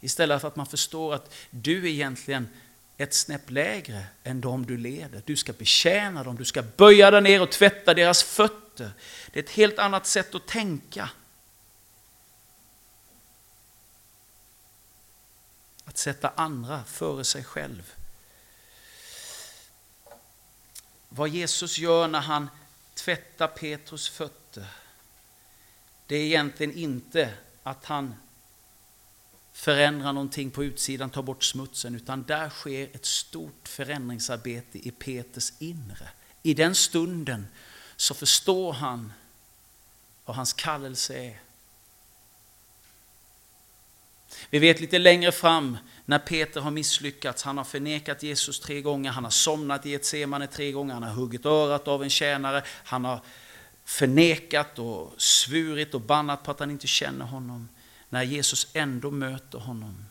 istället 0.00 0.40
för 0.40 0.48
att 0.48 0.56
man 0.56 0.66
förstår 0.66 1.14
att 1.14 1.34
du 1.50 1.90
egentligen 1.90 2.48
ett 2.96 3.14
snäpp 3.14 3.50
lägre 3.50 4.04
än 4.24 4.40
de 4.40 4.66
du 4.66 4.76
leder. 4.76 5.22
Du 5.24 5.36
ska 5.36 5.52
betjäna 5.52 6.24
dem, 6.24 6.36
du 6.36 6.44
ska 6.44 6.62
böja 6.62 7.10
dig 7.10 7.22
ner 7.22 7.42
och 7.42 7.50
tvätta 7.50 7.94
deras 7.94 8.22
fötter. 8.22 8.69
Det 9.32 9.38
är 9.38 9.42
ett 9.42 9.50
helt 9.50 9.78
annat 9.78 10.06
sätt 10.06 10.34
att 10.34 10.46
tänka. 10.46 11.10
Att 15.84 15.98
sätta 15.98 16.28
andra 16.28 16.84
före 16.84 17.24
sig 17.24 17.44
själv. 17.44 17.94
Vad 21.08 21.28
Jesus 21.28 21.78
gör 21.78 22.08
när 22.08 22.20
han 22.20 22.48
tvättar 22.94 23.48
Petrus 23.48 24.08
fötter, 24.08 24.66
det 26.06 26.16
är 26.16 26.24
egentligen 26.24 26.74
inte 26.74 27.34
att 27.62 27.84
han 27.84 28.14
förändrar 29.52 30.12
någonting 30.12 30.50
på 30.50 30.64
utsidan, 30.64 31.10
tar 31.10 31.22
bort 31.22 31.44
smutsen, 31.44 31.94
utan 31.94 32.22
där 32.22 32.50
sker 32.50 32.88
ett 32.92 33.06
stort 33.06 33.68
förändringsarbete 33.68 34.88
i 34.88 34.90
Peters 34.90 35.52
inre. 35.58 36.08
I 36.42 36.54
den 36.54 36.74
stunden 36.74 37.46
så 38.00 38.14
förstår 38.14 38.72
han 38.72 39.12
vad 40.24 40.36
hans 40.36 40.52
kallelse 40.52 41.14
är. 41.14 41.40
Vi 44.50 44.58
vet 44.58 44.80
lite 44.80 44.98
längre 44.98 45.32
fram 45.32 45.78
när 46.04 46.18
Peter 46.18 46.60
har 46.60 46.70
misslyckats, 46.70 47.42
han 47.42 47.58
har 47.58 47.64
förnekat 47.64 48.22
Jesus 48.22 48.60
tre 48.60 48.80
gånger, 48.80 49.10
han 49.10 49.24
har 49.24 49.30
somnat 49.30 49.86
i 49.86 49.94
ett 49.94 50.04
semane 50.04 50.46
tre 50.46 50.72
gånger, 50.72 50.94
han 50.94 51.02
har 51.02 51.10
huggit 51.10 51.46
örat 51.46 51.88
av 51.88 52.02
en 52.02 52.10
tjänare, 52.10 52.62
han 52.84 53.04
har 53.04 53.20
förnekat 53.84 54.78
och 54.78 55.14
svurit 55.16 55.94
och 55.94 56.00
bannat 56.00 56.42
på 56.42 56.50
att 56.50 56.60
han 56.60 56.70
inte 56.70 56.86
känner 56.86 57.24
honom 57.24 57.68
när 58.08 58.22
Jesus 58.22 58.66
ändå 58.72 59.10
möter 59.10 59.58
honom 59.58 60.04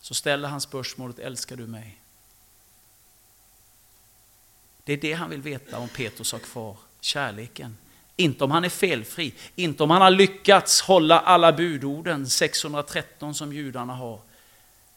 så 0.00 0.14
ställer 0.14 0.48
han 0.48 0.60
spörsmålet, 0.60 1.18
älskar 1.18 1.56
du 1.56 1.66
mig? 1.66 2.03
Det 4.84 4.92
är 4.92 4.96
det 4.96 5.12
han 5.12 5.30
vill 5.30 5.42
veta 5.42 5.78
om 5.78 5.88
Petrus 5.88 6.32
har 6.32 6.38
kvar, 6.38 6.76
kärleken. 7.00 7.76
Inte 8.16 8.44
om 8.44 8.50
han 8.50 8.64
är 8.64 8.68
felfri, 8.68 9.34
inte 9.54 9.82
om 9.82 9.90
han 9.90 10.02
har 10.02 10.10
lyckats 10.10 10.80
hålla 10.80 11.20
alla 11.20 11.52
budorden, 11.52 12.28
613 12.28 13.34
som 13.34 13.52
judarna 13.52 13.94
har. 13.94 14.20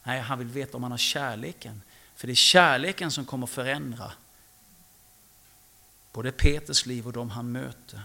Nej, 0.03 0.20
han 0.20 0.39
vill 0.39 0.48
veta 0.48 0.77
om 0.77 0.84
han 0.84 0.91
har 0.91 0.98
kärleken. 0.98 1.82
För 2.15 2.27
det 2.27 2.34
är 2.34 2.36
kärleken 2.36 3.12
som 3.12 3.25
kommer 3.25 3.48
förändra 3.48 4.12
både 6.17 6.32
Peters 6.32 6.86
liv 6.86 7.08
och 7.08 7.13
de 7.13 7.29
han 7.29 7.51
möter. 7.51 8.01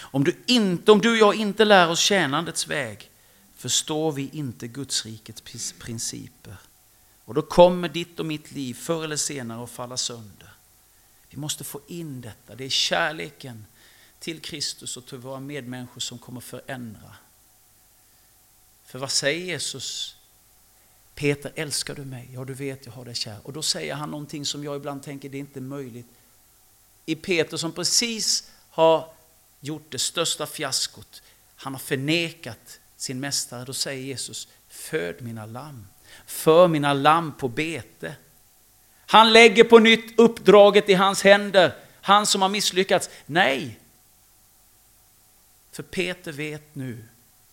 Om 0.00 0.24
du, 0.24 0.36
inte, 0.46 0.92
om 0.92 1.00
du 1.00 1.10
och 1.10 1.16
jag 1.16 1.34
inte 1.34 1.64
lär 1.64 1.90
oss 1.90 2.00
tjänandets 2.00 2.66
väg 2.66 3.10
förstår 3.56 4.12
vi 4.12 4.30
inte 4.32 4.68
Guds 4.68 5.06
rikets 5.06 5.72
principer. 5.78 6.56
Och 7.32 7.36
då 7.36 7.42
kommer 7.42 7.88
ditt 7.88 8.20
och 8.20 8.26
mitt 8.26 8.52
liv 8.52 8.74
förr 8.74 9.04
eller 9.04 9.16
senare 9.16 9.64
att 9.64 9.70
falla 9.70 9.96
sönder. 9.96 10.50
Vi 11.30 11.36
måste 11.36 11.64
få 11.64 11.80
in 11.86 12.20
detta. 12.20 12.54
Det 12.54 12.64
är 12.64 12.68
kärleken 12.68 13.66
till 14.18 14.40
Kristus 14.40 14.96
och 14.96 15.06
till 15.06 15.18
våra 15.18 15.40
medmänniskor 15.40 16.00
som 16.00 16.18
kommer 16.18 16.40
förändra. 16.40 17.16
För 18.84 18.98
vad 18.98 19.10
säger 19.10 19.46
Jesus? 19.46 20.16
Peter, 21.14 21.52
älskar 21.54 21.94
du 21.94 22.04
mig? 22.04 22.30
Ja, 22.32 22.44
du 22.44 22.54
vet 22.54 22.86
jag 22.86 22.92
har 22.92 23.04
dig 23.04 23.14
kär. 23.14 23.38
Och 23.42 23.52
då 23.52 23.62
säger 23.62 23.94
han 23.94 24.10
någonting 24.10 24.46
som 24.46 24.64
jag 24.64 24.76
ibland 24.76 25.02
tänker, 25.02 25.28
det 25.28 25.36
är 25.36 25.40
inte 25.40 25.60
möjligt. 25.60 26.06
I 27.06 27.14
Peter 27.14 27.56
som 27.56 27.72
precis 27.72 28.50
har 28.70 29.14
gjort 29.60 29.90
det 29.90 29.98
största 29.98 30.46
fiaskot. 30.46 31.22
Han 31.56 31.74
har 31.74 31.80
förnekat 31.80 32.80
sin 32.96 33.20
mästare. 33.20 33.64
Då 33.64 33.72
säger 33.72 34.02
Jesus, 34.02 34.48
föd 34.68 35.22
mina 35.22 35.46
lamm. 35.46 35.86
För 36.26 36.68
mina 36.68 36.92
lamm 36.92 37.32
på 37.32 37.48
bete. 37.48 38.14
Han 39.06 39.32
lägger 39.32 39.64
på 39.64 39.78
nytt 39.78 40.18
uppdraget 40.18 40.88
i 40.88 40.94
hans 40.94 41.22
händer. 41.22 41.76
Han 42.00 42.26
som 42.26 42.42
har 42.42 42.48
misslyckats. 42.48 43.10
Nej! 43.26 43.80
För 45.70 45.82
Peter 45.82 46.32
vet 46.32 46.74
nu 46.74 47.04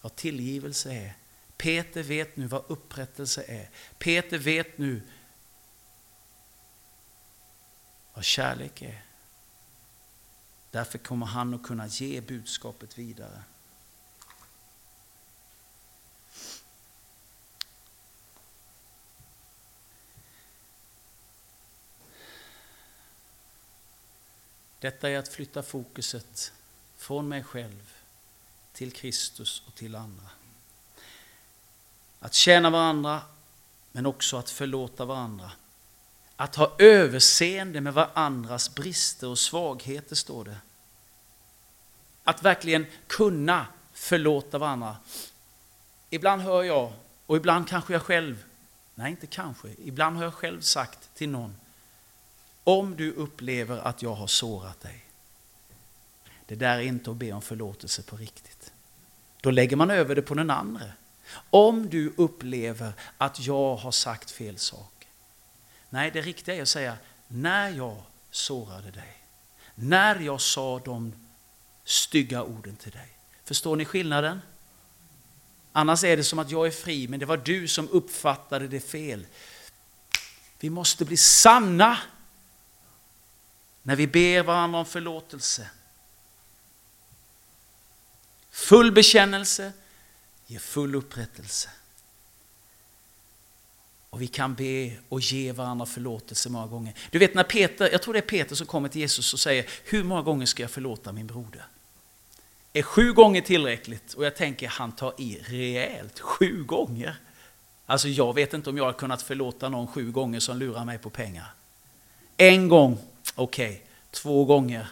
vad 0.02 0.16
tillgivelse 0.16 0.94
är. 0.94 1.14
Peter 1.58 2.04
vet 2.04 2.38
nu 2.38 2.48
vad 2.48 2.64
upprättelse 2.68 3.44
är. 3.48 3.70
Peter 3.98 4.38
vet 4.38 4.78
nu 4.78 5.02
vad 8.14 8.24
kärlek 8.24 8.82
är. 8.82 9.02
Därför 10.72 10.98
kommer 10.98 11.26
han 11.26 11.54
att 11.54 11.64
kunna 11.64 11.88
ge 11.88 12.22
budskapet 12.22 12.98
vidare. 12.98 13.44
Detta 24.80 25.10
är 25.10 25.18
att 25.18 25.28
flytta 25.28 25.64
fokuset 25.64 26.54
från 26.98 27.28
mig 27.28 27.44
själv 27.44 27.94
till 28.74 28.92
Kristus 28.92 29.64
och 29.68 29.76
till 29.76 29.96
andra. 29.96 30.30
Att 32.20 32.34
tjäna 32.34 32.70
varandra, 32.70 33.22
men 33.92 34.06
också 34.06 34.38
att 34.38 34.50
förlåta 34.50 35.06
varandra. 35.06 35.52
Att 36.36 36.56
ha 36.56 36.76
överseende 36.78 37.82
med 37.82 37.94
varandras 37.94 38.76
brister 38.76 39.28
och 39.28 39.40
svagheter, 39.40 40.16
står 40.16 40.46
det. 40.46 40.58
Att 42.24 42.44
verkligen 42.44 42.86
kunna 43.08 43.68
förlåta 43.94 44.58
varandra. 44.58 44.98
Ibland 46.10 46.42
hör 46.42 46.64
jag, 46.64 46.94
och 47.26 47.38
ibland 47.38 47.68
kanske 47.68 47.94
jag 47.94 48.02
själv, 48.02 48.44
nej 48.96 49.12
inte 49.12 49.28
kanske, 49.28 49.70
ibland 49.78 50.18
har 50.18 50.24
jag 50.24 50.34
själv 50.34 50.62
sagt 50.62 51.16
till 51.16 51.30
någon, 51.30 51.56
om 52.64 52.96
du 52.96 53.12
upplever 53.12 53.78
att 53.78 54.02
jag 54.02 54.14
har 54.14 54.28
sårat 54.28 54.82
dig, 54.82 55.06
det 56.46 56.56
där 56.56 56.78
är 56.78 56.82
inte 56.82 57.12
att 57.12 57.18
be 57.18 57.32
om 57.32 57.42
förlåtelse 57.42 58.02
på 58.02 58.18
riktigt. 58.18 58.74
Då 59.42 59.52
lägger 59.52 59.76
man 59.76 59.92
över 59.92 60.16
det 60.16 60.22
på 60.22 60.34
den 60.34 60.50
andra. 60.50 60.86
Om 61.50 61.90
du 61.90 62.14
upplever 62.18 62.94
att 63.18 63.40
jag 63.40 63.76
har 63.76 63.92
sagt 63.92 64.32
fel 64.32 64.58
sak. 64.58 65.08
Nej, 65.90 66.12
det 66.12 66.22
riktiga 66.22 66.56
är 66.56 66.62
att 66.62 66.70
säga, 66.70 66.98
när 67.28 67.70
jag 67.70 68.02
sårade 68.32 68.92
dig, 68.92 69.18
när 69.76 70.20
jag 70.20 70.42
sa 70.42 70.80
de 70.80 71.14
stygga 71.84 72.44
orden 72.44 72.76
till 72.76 72.92
dig. 72.92 73.10
Förstår 73.44 73.76
ni 73.76 73.86
skillnaden? 73.86 74.42
Annars 75.72 76.04
är 76.04 76.18
det 76.18 76.24
som 76.24 76.40
att 76.40 76.52
jag 76.52 76.68
är 76.68 76.72
fri, 76.72 77.08
men 77.08 77.20
det 77.20 77.26
var 77.26 77.38
du 77.38 77.68
som 77.68 77.90
uppfattade 77.90 78.68
det 78.68 78.80
fel. 78.80 79.26
Vi 80.60 80.70
måste 80.70 81.06
bli 81.06 81.18
sanna 81.18 81.98
när 83.90 83.96
vi 83.96 84.08
ber 84.08 84.44
varandra 84.44 84.80
om 84.80 84.86
förlåtelse. 84.86 85.70
Full 88.52 88.92
bekännelse 88.92 89.72
ger 90.48 90.60
full 90.60 90.96
upprättelse. 90.96 91.70
Och 94.10 94.22
vi 94.22 94.28
kan 94.28 94.56
be 94.56 94.96
och 95.10 95.20
ge 95.22 95.52
varandra 95.52 95.86
förlåtelse 95.86 96.50
många 96.50 96.68
gånger. 96.68 96.94
Du 97.12 97.20
vet 97.20 97.34
när 97.34 97.44
Peter, 97.44 97.90
jag 97.92 98.02
tror 98.02 98.14
det 98.14 98.20
är 98.20 98.22
Peter 98.22 98.56
som 98.56 98.68
kommer 98.68 98.90
till 98.90 99.02
Jesus 99.02 99.34
och 99.34 99.40
säger, 99.40 99.70
hur 99.84 100.04
många 100.04 100.22
gånger 100.22 100.46
ska 100.46 100.64
jag 100.64 100.72
förlåta 100.72 101.12
min 101.12 101.28
broder? 101.28 101.66
Är 102.74 102.82
sju 102.82 103.14
gånger 103.14 103.42
tillräckligt? 103.42 104.14
Och 104.14 104.26
jag 104.26 104.36
tänker, 104.36 104.68
han 104.68 104.92
tar 104.92 105.14
i 105.18 105.40
rejält, 105.44 106.20
sju 106.20 106.64
gånger. 106.64 107.16
Alltså 107.86 108.08
jag 108.08 108.34
vet 108.34 108.54
inte 108.54 108.70
om 108.70 108.78
jag 108.78 108.86
har 108.86 108.94
kunnat 108.94 109.22
förlåta 109.22 109.70
någon 109.70 109.88
sju 109.88 110.12
gånger 110.12 110.40
som 110.40 110.58
lurar 110.58 110.86
mig 110.86 110.98
på 110.98 111.10
pengar. 111.10 111.54
En 112.38 112.68
gång, 112.68 112.98
okej. 113.40 113.72
Okay. 113.72 113.82
Två 114.12 114.46
gånger. 114.46 114.88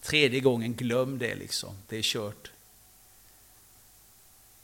Tredje 0.00 0.40
gången, 0.40 0.74
glöm 0.74 1.18
det 1.18 1.34
liksom. 1.34 1.74
Det 1.88 1.96
är 1.96 2.02
kört. 2.02 2.50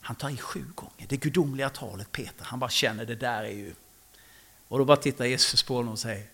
Han 0.00 0.16
tar 0.16 0.30
i 0.30 0.36
sju 0.36 0.64
gånger. 0.74 1.06
Det 1.08 1.16
gudomliga 1.16 1.70
talet 1.70 2.12
Peter. 2.12 2.44
Han 2.44 2.58
bara 2.58 2.70
känner 2.70 3.04
det 3.04 3.14
där 3.14 3.44
är 3.44 3.48
ju... 3.48 3.74
Och 4.68 4.78
då 4.78 4.84
bara 4.84 4.96
tittar 4.96 5.24
Jesus 5.24 5.62
på 5.62 5.74
honom 5.74 5.92
och 5.92 5.98
säger 5.98 6.26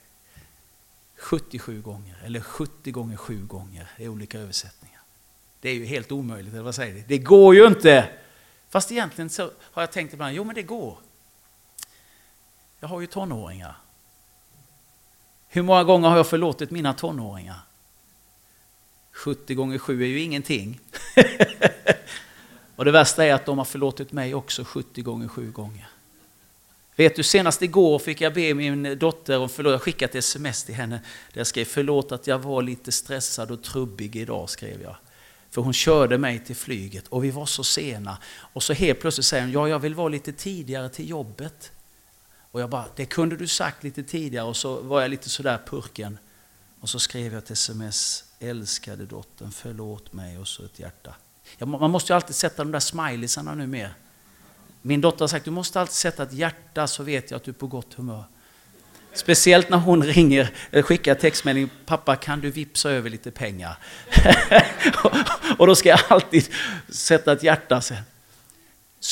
77 1.17 1.83
gånger 1.83 2.17
eller 2.25 2.41
70 2.41 2.91
gånger 2.91 3.17
7 3.17 3.47
gånger 3.47 3.89
det 3.97 4.05
är 4.05 4.09
olika 4.09 4.39
översättningar. 4.39 5.01
Det 5.61 5.69
är 5.71 5.75
ju 5.75 5.85
helt 5.85 6.13
omöjligt, 6.13 6.53
eller 6.53 6.63
vad 6.63 6.75
säger 6.75 6.95
ni? 6.95 7.05
Det 7.09 7.19
går 7.19 7.55
ju 7.55 7.67
inte! 7.67 8.11
Fast 8.69 8.93
egentligen 8.93 9.31
så 9.31 9.51
har 9.61 9.83
jag 9.83 9.93
tänkt 9.93 10.15
ibland, 10.15 10.35
jo 10.35 10.45
men 10.45 10.55
det 10.55 10.63
går. 10.63 10.99
Jag 12.81 12.89
har 12.89 13.01
ju 13.01 13.07
tonåringar. 13.07 13.77
Hur 15.55 15.63
många 15.63 15.85
gånger 15.85 16.09
har 16.09 16.17
jag 16.17 16.27
förlåtit 16.27 16.71
mina 16.71 16.95
tonåringar? 16.95 17.61
70 19.13 19.55
gånger 19.55 19.79
7 19.79 20.03
är 20.03 20.07
ju 20.07 20.21
ingenting. 20.21 20.81
Och 22.77 22.85
det 22.85 22.91
värsta 22.91 23.25
är 23.25 23.35
att 23.35 23.47
de 23.47 23.59
har 23.59 23.65
förlåtit 23.65 24.13
mig 24.13 24.35
också 24.35 24.65
70 24.65 25.03
gånger 25.03 25.29
7 25.29 25.51
gånger. 25.51 25.89
Vet 26.97 27.17
du, 27.17 27.23
senast 27.23 27.63
igår 27.63 27.99
fick 27.99 28.21
jag 28.21 28.35
be 28.35 28.55
min 28.55 28.99
dotter 28.99 29.39
om 29.39 29.49
förlåt. 29.49 29.71
Jag 29.71 29.83
skickade 29.83 30.11
ett 30.11 30.15
sms 30.25 30.65
till 30.65 30.75
henne 30.75 31.01
där 31.33 31.41
jag 31.41 31.47
skrev 31.47 31.65
förlåt 31.65 32.13
att 32.13 32.27
jag 32.27 32.39
var 32.39 32.63
lite 32.63 32.93
stressad 32.93 33.51
och 33.51 33.63
trubbig 33.63 34.17
idag, 34.17 34.51
skrev 34.51 34.83
jag. 34.83 34.97
För 35.51 35.63
hon 35.63 35.73
körde 35.73 36.19
mig 36.19 36.45
till 36.45 36.57
flyget 36.57 37.09
och 37.09 37.25
vi 37.25 37.31
var 37.31 37.47
så 37.47 37.65
sena. 37.65 38.19
Och 38.37 38.63
så 38.63 38.73
helt 38.73 39.01
plötsligt 39.01 39.27
säger 39.27 39.43
hon, 39.43 39.53
ja 39.53 39.69
jag 39.69 39.79
vill 39.79 39.95
vara 39.95 40.09
lite 40.09 40.33
tidigare 40.33 40.89
till 40.89 41.09
jobbet. 41.09 41.73
Och 42.55 42.61
jag 42.61 42.71
bara, 42.71 42.85
det 42.97 43.07
kunde 43.07 43.37
du 43.37 43.47
sagt 43.47 43.85
lite 43.85 44.03
tidigare 44.03 44.47
och 44.47 44.57
så 44.57 44.81
var 44.81 45.01
jag 45.01 45.11
lite 45.11 45.29
sådär 45.29 45.59
purken. 45.67 46.19
Och 46.81 46.89
så 46.89 46.99
skrev 46.99 47.33
jag 47.33 47.43
ett 47.43 47.51
sms, 47.51 48.25
älskade 48.41 49.07
dottern, 49.07 49.53
förlåt 49.53 50.13
mig 50.13 50.39
och 50.39 50.49
så 50.49 50.65
ett 50.65 50.79
hjärta. 50.79 51.15
Jag, 51.59 51.69
man 51.69 51.91
måste 51.91 52.13
ju 52.13 52.17
alltid 52.17 52.37
sätta 52.37 52.65
de 52.65 52.73
där 52.73 52.81
smileysarna 52.81 53.55
nu 53.55 53.67
mer. 53.67 53.95
Min 54.83 55.01
dotter 55.01 55.21
har 55.21 55.29
sagt, 55.29 55.45
du 55.45 55.51
måste 55.51 55.81
alltid 55.81 55.95
sätta 55.95 56.23
ett 56.23 56.33
hjärta 56.33 56.87
så 56.87 57.03
vet 57.03 57.31
jag 57.31 57.37
att 57.37 57.45
du 57.45 57.51
är 57.51 57.55
på 57.55 57.67
gott 57.67 57.95
humör. 57.95 58.25
Speciellt 59.13 59.69
när 59.69 59.79
hon 59.79 60.03
ringer, 60.03 60.55
eller 60.71 60.83
skickar 60.83 61.15
textmeddelande, 61.15 61.75
pappa 61.87 62.17
kan 62.17 62.41
du 62.41 62.51
vipsa 62.51 62.91
över 62.91 63.11
lite 63.11 63.31
pengar? 63.31 63.79
och 65.59 65.67
då 65.67 65.75
ska 65.75 65.89
jag 65.89 66.01
alltid 66.09 66.49
sätta 66.89 67.33
ett 67.33 67.43
hjärta 67.43 67.81
sen. 67.81 68.03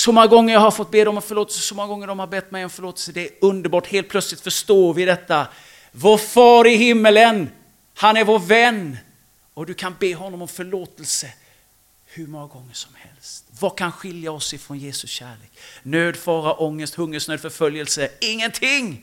Så 0.03 0.13
många 0.13 0.27
gånger 0.27 0.55
jag 0.55 0.61
har 0.61 0.71
fått 0.71 0.91
be 0.91 1.05
dem 1.05 1.17
om 1.17 1.23
förlåtelse, 1.23 1.61
så 1.61 1.75
många 1.75 1.89
gånger 1.89 2.07
de 2.07 2.19
har 2.19 2.27
bett 2.27 2.51
mig 2.51 2.65
om 2.65 2.71
förlåtelse. 2.71 3.13
Det 3.13 3.27
är 3.27 3.31
underbart, 3.41 3.87
helt 3.87 4.09
plötsligt 4.09 4.41
förstår 4.41 4.95
vi 4.95 5.05
detta. 5.05 5.49
Vår 5.93 6.19
far 6.19 6.67
i 6.67 6.75
himmelen, 6.75 7.51
han 7.95 8.17
är 8.17 8.25
vår 8.25 8.39
vän. 8.39 8.99
Och 9.55 9.67
du 9.67 9.75
kan 9.75 9.97
be 10.01 10.15
honom 10.15 10.43
om 10.43 10.49
förlåtelse 10.49 11.33
hur 12.07 12.27
många 12.27 12.47
gånger 12.47 12.75
som 12.75 12.95
helst. 12.95 13.45
Vad 13.61 13.79
kan 13.79 13.93
skilja 13.93 14.33
oss 14.33 14.55
ifrån 14.55 14.79
Jesus 14.79 15.11
kärlek? 15.11 15.51
Nöd, 15.83 16.17
fara, 16.17 16.55
ångest, 16.55 16.95
hungersnöd, 16.95 17.41
förföljelse. 17.41 18.11
Ingenting! 18.21 19.03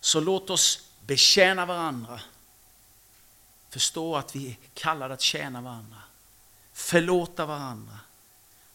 Så 0.00 0.20
låt 0.20 0.50
oss 0.50 0.88
betjäna 1.06 1.66
varandra. 1.66 2.20
Förstå 3.70 4.16
att 4.16 4.36
vi 4.36 4.48
är 4.48 4.56
kallade 4.74 5.14
att 5.14 5.20
tjäna 5.20 5.60
varandra. 5.60 6.03
Förlåta 6.74 7.46
varandra 7.46 7.98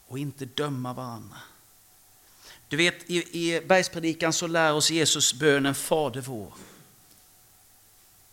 och 0.08 0.20
inte 0.20 0.46
döma 0.46 0.94
varandra. 0.94 1.38
Du 2.68 2.78
vet, 2.78 3.10
i, 3.10 3.16
i 3.16 3.62
bergspredikan 3.62 4.34
så 4.34 4.48
lär 4.48 4.74
oss 4.74 4.92
Jesus 4.92 5.34
bönen 5.34 5.76
Fader 5.76 6.22
vår. 6.22 6.54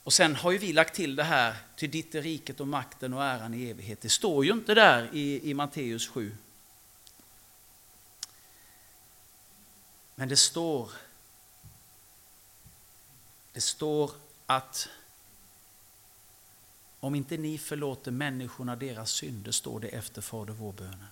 Och 0.02 0.12
sen 0.12 0.36
har 0.36 0.50
ju 0.50 0.58
vi 0.58 0.72
lagt 0.72 0.94
till 0.94 1.16
det 1.16 1.24
här, 1.24 1.56
till 1.76 1.90
ditt 1.90 2.14
är 2.14 2.22
riket 2.22 2.60
och 2.60 2.68
makten 2.68 3.14
och 3.14 3.24
äran 3.24 3.54
i 3.54 3.70
evighet. 3.70 4.00
Det 4.00 4.08
står 4.08 4.44
ju 4.44 4.52
inte 4.52 4.74
där 4.74 5.10
i, 5.12 5.50
i 5.50 5.54
Matteus 5.54 6.08
7. 6.08 6.36
Men 10.14 10.28
det 10.28 10.36
står, 10.36 10.90
det 13.52 13.60
står 13.60 14.10
att 14.46 14.88
om 17.00 17.14
inte 17.14 17.36
ni 17.36 17.58
förlåter 17.58 18.10
människorna 18.10 18.76
deras 18.76 19.10
synder, 19.10 19.52
står 19.52 19.80
det 19.80 19.88
efter 19.88 20.22
Fader 20.22 20.52
vår 20.52 20.72
bönen, 20.72 21.06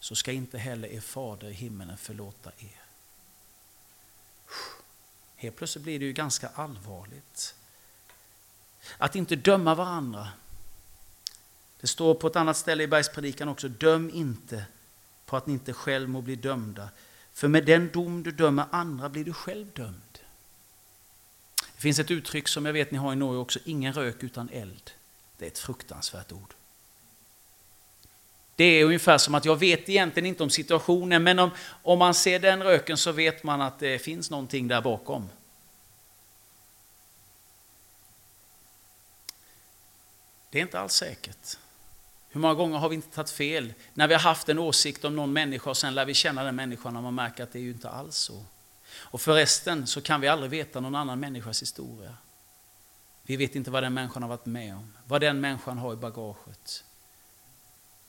så 0.00 0.14
ska 0.14 0.32
inte 0.32 0.58
heller 0.58 0.88
er 0.88 1.00
fader 1.00 1.48
i 1.48 1.52
himmelen 1.52 1.96
förlåta 1.96 2.50
er. 2.58 2.80
Helt 5.36 5.56
plötsligt 5.56 5.84
blir 5.84 5.98
det 5.98 6.04
ju 6.04 6.12
ganska 6.12 6.48
allvarligt. 6.48 7.54
Att 8.98 9.16
inte 9.16 9.36
döma 9.36 9.74
varandra. 9.74 10.28
Det 11.80 11.86
står 11.86 12.14
på 12.14 12.26
ett 12.26 12.36
annat 12.36 12.56
ställe 12.56 12.82
i 12.82 12.86
bergspredikan 12.86 13.48
också, 13.48 13.68
döm 13.68 14.10
inte 14.14 14.64
på 15.26 15.36
att 15.36 15.46
ni 15.46 15.52
inte 15.52 15.72
själv 15.72 16.08
må 16.08 16.20
bli 16.20 16.36
dömda. 16.36 16.88
För 17.32 17.48
med 17.48 17.66
den 17.66 17.90
dom 17.92 18.22
du 18.22 18.30
dömer 18.30 18.66
andra 18.70 19.08
blir 19.08 19.24
du 19.24 19.32
själv 19.32 19.72
dömd. 19.72 20.18
Det 21.74 21.80
finns 21.80 21.98
ett 21.98 22.10
uttryck 22.10 22.48
som 22.48 22.66
jag 22.66 22.72
vet 22.72 22.90
ni 22.90 22.98
har 22.98 23.12
i 23.12 23.16
Norge 23.16 23.40
också, 23.40 23.58
ingen 23.64 23.92
rök 23.92 24.22
utan 24.22 24.48
eld. 24.48 24.90
Det 25.40 25.46
är 25.46 25.50
ett 25.50 25.58
fruktansvärt 25.58 26.32
ord. 26.32 26.54
Det 28.56 28.64
är 28.64 28.84
ungefär 28.84 29.18
som 29.18 29.34
att 29.34 29.44
jag 29.44 29.56
vet 29.56 29.88
egentligen 29.88 30.26
inte 30.26 30.42
om 30.42 30.50
situationen, 30.50 31.22
men 31.22 31.38
om, 31.38 31.50
om 31.82 31.98
man 31.98 32.14
ser 32.14 32.38
den 32.38 32.62
röken 32.62 32.96
så 32.96 33.12
vet 33.12 33.42
man 33.42 33.60
att 33.60 33.78
det 33.78 33.98
finns 33.98 34.30
någonting 34.30 34.68
där 34.68 34.80
bakom. 34.80 35.28
Det 40.50 40.58
är 40.58 40.62
inte 40.62 40.80
alls 40.80 40.92
säkert. 40.92 41.56
Hur 42.28 42.40
många 42.40 42.54
gånger 42.54 42.78
har 42.78 42.88
vi 42.88 42.94
inte 42.94 43.14
tagit 43.14 43.30
fel 43.30 43.74
när 43.94 44.08
vi 44.08 44.14
har 44.14 44.20
haft 44.20 44.48
en 44.48 44.58
åsikt 44.58 45.04
om 45.04 45.16
någon 45.16 45.32
människa 45.32 45.70
och 45.70 45.76
sen 45.76 45.94
lär 45.94 46.04
vi 46.04 46.14
känna 46.14 46.44
den 46.44 46.56
människan 46.56 46.96
och 46.96 47.02
man 47.02 47.14
märker 47.14 47.42
att 47.42 47.52
det 47.52 47.58
är 47.58 47.62
ju 47.62 47.70
inte 47.70 47.90
alls 47.90 48.16
så. 48.16 48.44
Och 48.92 49.20
förresten 49.20 49.86
så 49.86 50.00
kan 50.00 50.20
vi 50.20 50.28
aldrig 50.28 50.50
veta 50.50 50.80
någon 50.80 50.94
annan 50.94 51.20
människas 51.20 51.62
historia. 51.62 52.14
Vi 53.30 53.36
vet 53.36 53.56
inte 53.56 53.70
vad 53.70 53.82
den 53.82 53.94
människan 53.94 54.22
har 54.22 54.28
varit 54.28 54.46
med 54.46 54.76
om, 54.76 54.92
vad 55.06 55.20
den 55.20 55.40
människan 55.40 55.78
har 55.78 55.92
i 55.92 55.96
bagaget. 55.96 56.84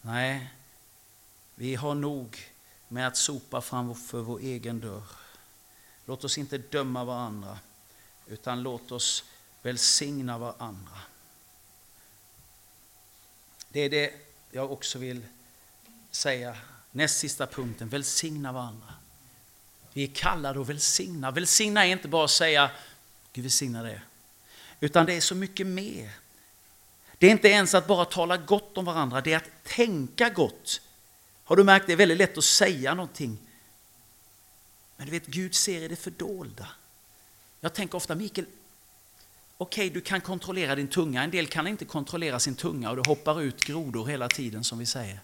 Nej, 0.01 0.53
vi 1.55 1.75
har 1.75 1.95
nog 1.95 2.37
med 2.87 3.07
att 3.07 3.17
sopa 3.17 3.61
framför 3.61 4.21
vår 4.21 4.39
egen 4.39 4.79
dörr. 4.79 5.03
Låt 6.05 6.23
oss 6.23 6.37
inte 6.37 6.57
döma 6.57 7.03
varandra, 7.03 7.59
utan 8.27 8.63
låt 8.63 8.91
oss 8.91 9.23
välsigna 9.61 10.37
varandra. 10.37 10.97
Det 13.69 13.79
är 13.79 13.89
det 13.89 14.13
jag 14.51 14.71
också 14.71 14.99
vill 14.99 15.25
säga. 16.11 16.57
Näst 16.91 17.19
sista 17.19 17.47
punkten, 17.47 17.89
välsigna 17.89 18.51
varandra. 18.51 18.93
Vi 19.93 20.03
är 20.03 20.13
kallade 20.15 20.61
att 20.61 20.69
välsigna. 20.69 21.31
Välsigna 21.31 21.85
är 21.85 21.91
inte 21.91 22.07
bara 22.07 22.25
att 22.25 22.31
säga 22.31 22.71
Gud 23.33 23.43
välsigna 23.43 23.83
det. 23.83 24.01
Utan 24.83 25.05
det 25.05 25.13
är 25.13 25.21
så 25.21 25.35
mycket 25.35 25.67
mer. 25.67 26.11
Det 27.17 27.27
är 27.27 27.31
inte 27.31 27.47
ens 27.47 27.75
att 27.75 27.87
bara 27.87 28.05
tala 28.05 28.37
gott 28.37 28.77
om 28.77 28.85
varandra, 28.85 29.21
det 29.21 29.33
är 29.33 29.37
att 29.37 29.63
tänka 29.63 30.29
gott. 30.29 30.81
Har 31.43 31.55
du 31.55 31.63
märkt 31.63 31.87
det 31.87 31.93
är 31.93 31.97
väldigt 31.97 32.17
lätt 32.17 32.37
att 32.37 32.43
säga 32.43 32.93
någonting. 32.93 33.37
Men 34.97 35.05
du 35.05 35.11
vet, 35.11 35.25
Gud 35.25 35.55
ser 35.55 35.81
i 35.81 35.87
det 35.87 35.95
fördolda. 35.95 36.67
Jag 37.59 37.73
tänker 37.73 37.97
ofta, 37.97 38.15
Mikael, 38.15 38.47
okej 39.57 39.87
okay, 39.87 39.93
du 39.93 40.01
kan 40.01 40.21
kontrollera 40.21 40.75
din 40.75 40.87
tunga, 40.87 41.23
en 41.23 41.31
del 41.31 41.47
kan 41.47 41.67
inte 41.67 41.85
kontrollera 41.85 42.39
sin 42.39 42.55
tunga 42.55 42.89
och 42.89 42.95
det 42.95 43.07
hoppar 43.07 43.41
ut 43.41 43.63
grodor 43.63 44.05
hela 44.05 44.27
tiden 44.27 44.63
som 44.63 44.79
vi 44.79 44.85
säger. 44.85 45.19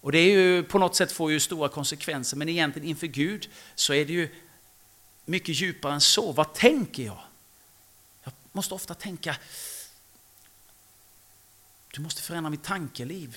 Och 0.00 0.12
det 0.12 0.18
är 0.18 0.30
ju 0.30 0.62
på 0.62 0.78
något 0.78 0.96
sätt 0.96 1.12
får 1.12 1.32
ju 1.32 1.40
stora 1.40 1.68
konsekvenser, 1.68 2.36
men 2.36 2.48
egentligen 2.48 2.88
inför 2.88 3.06
Gud 3.06 3.48
så 3.74 3.94
är 3.94 4.04
det 4.04 4.12
ju 4.12 4.34
mycket 5.24 5.60
djupare 5.60 5.92
än 5.92 6.00
så. 6.00 6.32
Vad 6.32 6.54
tänker 6.54 7.02
jag? 7.02 7.20
Jag 8.52 8.56
måste 8.56 8.74
ofta 8.74 8.94
tänka, 8.94 9.36
du 11.92 12.00
måste 12.00 12.22
förändra 12.22 12.50
mitt 12.50 12.64
tankeliv. 12.64 13.36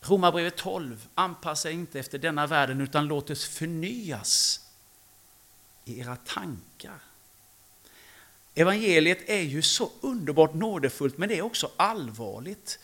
Romarbrevet 0.00 0.56
12, 0.56 1.08
anpassa 1.14 1.70
er 1.70 1.72
inte 1.72 2.00
efter 2.00 2.18
denna 2.18 2.46
världen 2.46 2.80
utan 2.80 3.06
låt 3.06 3.30
oss 3.30 3.44
förnyas 3.44 4.60
i 5.84 6.00
era 6.00 6.16
tankar. 6.16 7.00
Evangeliet 8.54 9.28
är 9.28 9.42
ju 9.42 9.62
så 9.62 9.90
underbart 10.00 10.54
nådefullt 10.54 11.18
men 11.18 11.28
det 11.28 11.38
är 11.38 11.42
också 11.42 11.70
allvarligt. 11.76 12.78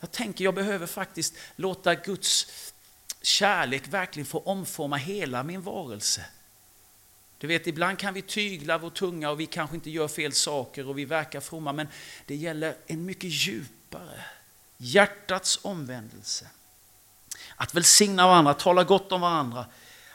Jag 0.00 0.10
tänker 0.10 0.44
jag 0.44 0.54
behöver 0.54 0.86
faktiskt 0.86 1.34
låta 1.56 1.94
Guds 1.94 2.46
kärlek 3.20 3.88
verkligen 3.88 4.26
få 4.26 4.38
omforma 4.38 4.96
hela 4.96 5.42
min 5.42 5.62
varelse. 5.62 6.24
Du 7.42 7.48
vet, 7.48 7.66
ibland 7.66 7.98
kan 7.98 8.14
vi 8.14 8.22
tygla 8.22 8.78
vår 8.78 8.90
tunga 8.90 9.30
och 9.30 9.40
vi 9.40 9.46
kanske 9.46 9.76
inte 9.76 9.90
gör 9.90 10.08
fel 10.08 10.32
saker 10.32 10.88
och 10.88 10.98
vi 10.98 11.04
verkar 11.04 11.40
fromma, 11.40 11.72
men 11.72 11.88
det 12.26 12.34
gäller 12.34 12.76
en 12.86 13.04
mycket 13.04 13.30
djupare, 13.30 14.24
hjärtats 14.76 15.58
omvändelse. 15.62 16.46
Att 17.56 17.74
välsigna 17.74 18.26
varandra, 18.26 18.54
tala 18.54 18.84
gott 18.84 19.12
om 19.12 19.20
varandra, 19.20 19.66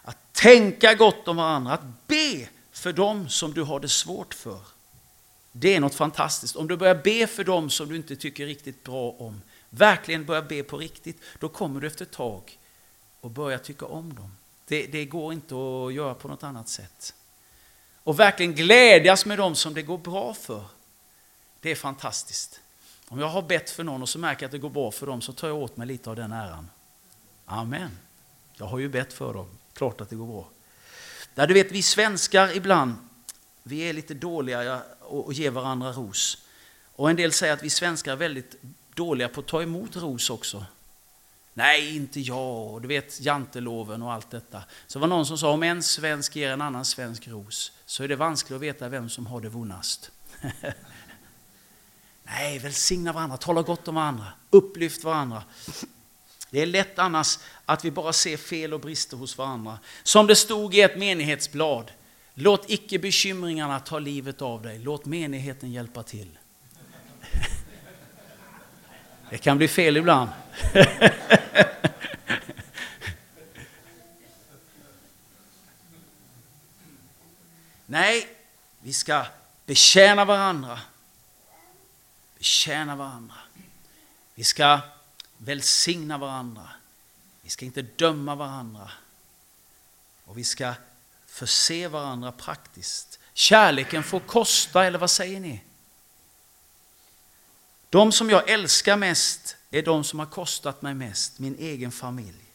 att 0.01 0.33
tänka 0.33 0.93
gott 0.93 1.27
om 1.27 1.37
varandra, 1.37 1.73
att 1.73 2.07
be 2.07 2.47
för 2.71 2.93
dem 2.93 3.29
som 3.29 3.53
du 3.53 3.63
har 3.63 3.79
det 3.79 3.89
svårt 3.89 4.33
för. 4.33 4.59
Det 5.51 5.75
är 5.75 5.79
något 5.79 5.95
fantastiskt. 5.95 6.55
Om 6.55 6.67
du 6.67 6.77
börjar 6.77 7.01
be 7.03 7.27
för 7.27 7.43
dem 7.43 7.69
som 7.69 7.89
du 7.89 7.95
inte 7.95 8.15
tycker 8.15 8.45
riktigt 8.45 8.83
bra 8.83 9.11
om, 9.11 9.41
verkligen 9.69 10.25
börjar 10.25 10.41
be 10.43 10.63
på 10.63 10.77
riktigt, 10.77 11.21
då 11.39 11.49
kommer 11.49 11.81
du 11.81 11.87
efter 11.87 12.05
ett 12.05 12.11
tag 12.11 12.59
och 13.21 13.31
börjar 13.31 13.57
tycka 13.57 13.85
om 13.85 14.15
dem. 14.15 14.31
Det, 14.67 14.87
det, 14.87 15.05
går 15.05 15.33
inte 15.33 15.55
att 15.55 15.93
göra 15.93 16.13
på 16.13 16.27
något 16.27 16.43
annat 16.43 16.69
sätt. 16.69 17.13
Och 18.03 18.19
verkligen 18.19 18.55
glädjas 18.55 19.25
med 19.25 19.37
dem 19.37 19.55
som 19.55 19.73
det 19.73 19.81
går 19.81 19.97
bra 19.97 20.33
för. 20.33 20.65
Det 21.59 21.71
är 21.71 21.75
fantastiskt. 21.75 22.59
Om 23.07 23.19
jag 23.19 23.27
har 23.27 23.41
bett 23.41 23.69
för 23.69 23.83
någon 23.83 24.01
och 24.01 24.09
så 24.09 24.19
märker 24.19 24.43
jag 24.43 24.47
att 24.47 24.51
det 24.51 24.57
går 24.57 24.69
bra 24.69 24.91
för 24.91 25.07
dem 25.07 25.21
så 25.21 25.33
tar 25.33 25.47
jag 25.47 25.57
åt 25.57 25.77
mig 25.77 25.87
lite 25.87 26.09
av 26.09 26.15
den 26.15 26.31
äran. 26.31 26.69
Amen. 27.45 27.91
Jag 28.53 28.65
har 28.65 28.79
ju 28.79 28.89
bett 28.89 29.13
för 29.13 29.33
dem. 29.33 29.47
Klart 29.73 30.01
att 30.01 30.09
det 30.09 30.15
går 30.15 30.27
bra. 30.27 30.49
Där 31.35 31.47
du 31.47 31.53
vet, 31.53 31.71
vi 31.71 31.81
svenskar 31.81 32.55
ibland, 32.55 32.93
vi 33.63 33.79
är 33.79 33.93
lite 33.93 34.13
dåliga 34.13 34.81
att 35.27 35.35
ge 35.35 35.49
varandra 35.49 35.91
ros. 35.91 36.37
Och 36.95 37.09
en 37.09 37.15
del 37.15 37.31
säger 37.31 37.53
att 37.53 37.63
vi 37.63 37.69
svenskar 37.69 38.11
är 38.11 38.15
väldigt 38.15 38.55
dåliga 38.93 39.29
på 39.29 39.39
att 39.39 39.47
ta 39.47 39.61
emot 39.61 39.95
ros 39.95 40.29
också. 40.29 40.65
Nej, 41.57 41.95
inte 41.95 42.19
jag. 42.19 42.73
och 42.73 42.81
Du 42.81 42.87
vet 42.87 43.21
janteloven 43.21 44.01
och 44.01 44.13
allt 44.13 44.31
detta. 44.31 44.63
Så 44.87 44.99
var 44.99 45.07
någon 45.07 45.25
som 45.25 45.37
sa 45.37 45.51
om 45.51 45.63
en 45.63 45.83
svensk 45.83 46.35
ger 46.35 46.51
en 46.51 46.61
annan 46.61 46.85
svensk 46.85 47.27
ros 47.27 47.71
så 47.85 48.03
är 48.03 48.07
det 48.07 48.15
vanskligt 48.15 48.55
att 48.55 48.61
veta 48.61 48.89
vem 48.89 49.09
som 49.09 49.25
har 49.27 49.41
det 49.41 49.49
vonnast. 49.49 50.11
Nej, 52.23 52.59
välsigna 52.59 53.13
varandra, 53.13 53.37
tala 53.37 53.61
gott 53.61 53.87
om 53.87 53.95
varandra, 53.95 54.25
upplyft 54.49 55.03
varandra. 55.03 55.43
Det 56.49 56.61
är 56.61 56.65
lätt 56.65 56.99
annars 56.99 57.39
att 57.65 57.85
vi 57.85 57.91
bara 57.91 58.13
ser 58.13 58.37
fel 58.37 58.73
och 58.73 58.79
brister 58.79 59.17
hos 59.17 59.37
varandra. 59.37 59.79
Som 60.03 60.27
det 60.27 60.35
stod 60.35 60.75
i 60.75 60.81
ett 60.81 60.97
menighetsblad. 60.97 61.91
Låt 62.33 62.69
icke 62.69 62.99
bekymringarna 62.99 63.79
ta 63.79 63.99
livet 63.99 64.41
av 64.41 64.61
dig, 64.61 64.79
låt 64.79 65.05
menigheten 65.05 65.71
hjälpa 65.71 66.03
till. 66.03 66.37
Det 69.29 69.37
kan 69.37 69.57
bli 69.57 69.67
fel 69.67 69.97
ibland. 69.97 70.29
Nej, 77.85 78.27
vi 78.79 78.93
ska 78.93 79.25
betjäna 79.65 80.25
varandra. 80.25 80.79
Betjäna 82.37 82.95
varandra. 82.95 83.35
Vi 84.35 84.43
ska 84.43 84.79
välsigna 85.37 86.17
varandra. 86.17 86.69
Vi 87.41 87.49
ska 87.49 87.65
inte 87.65 87.81
döma 87.81 88.35
varandra. 88.35 88.91
Och 90.25 90.37
vi 90.37 90.43
ska 90.43 90.73
förse 91.25 91.87
varandra 91.87 92.31
praktiskt. 92.31 93.19
Kärleken 93.33 94.03
får 94.03 94.19
kosta, 94.19 94.85
eller 94.85 94.99
vad 94.99 95.11
säger 95.11 95.39
ni? 95.39 95.61
De 97.89 98.11
som 98.11 98.29
jag 98.29 98.49
älskar 98.49 98.97
mest 98.97 99.57
är 99.71 99.81
de 99.81 100.03
som 100.03 100.19
har 100.19 100.25
kostat 100.25 100.81
mig 100.81 100.93
mest, 100.93 101.39
min 101.39 101.55
egen 101.59 101.91
familj. 101.91 102.45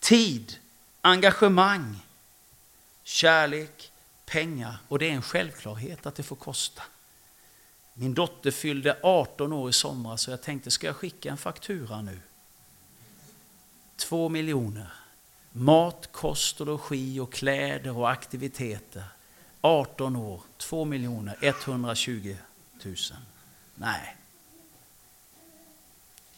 Tid, 0.00 0.56
engagemang, 1.00 1.96
kärlek, 3.02 3.92
pengar. 4.26 4.76
Och 4.88 4.98
det 4.98 5.10
är 5.10 5.12
en 5.12 5.22
självklarhet 5.22 6.06
att 6.06 6.14
det 6.14 6.22
får 6.22 6.36
kosta. 6.36 6.82
Min 7.94 8.14
dotter 8.14 8.50
fyllde 8.50 8.98
18 9.02 9.52
år 9.52 9.70
i 9.70 9.72
somras 9.72 10.22
så 10.22 10.30
jag 10.30 10.42
tänkte, 10.42 10.70
ska 10.70 10.86
jag 10.86 10.96
skicka 10.96 11.30
en 11.30 11.36
faktura 11.36 12.02
nu? 12.02 12.20
Två 13.96 14.28
miljoner. 14.28 14.92
Mat, 15.52 16.08
kost 16.12 16.60
och 16.60 16.66
logi 16.66 17.20
och 17.20 17.32
kläder 17.32 17.96
och 17.96 18.10
aktiviteter. 18.10 19.04
18 19.60 20.16
år, 20.16 20.42
2 20.56 20.84
miljoner 20.84 21.36
120 21.40 22.36
000. 22.84 22.96
Nej. 23.74 24.17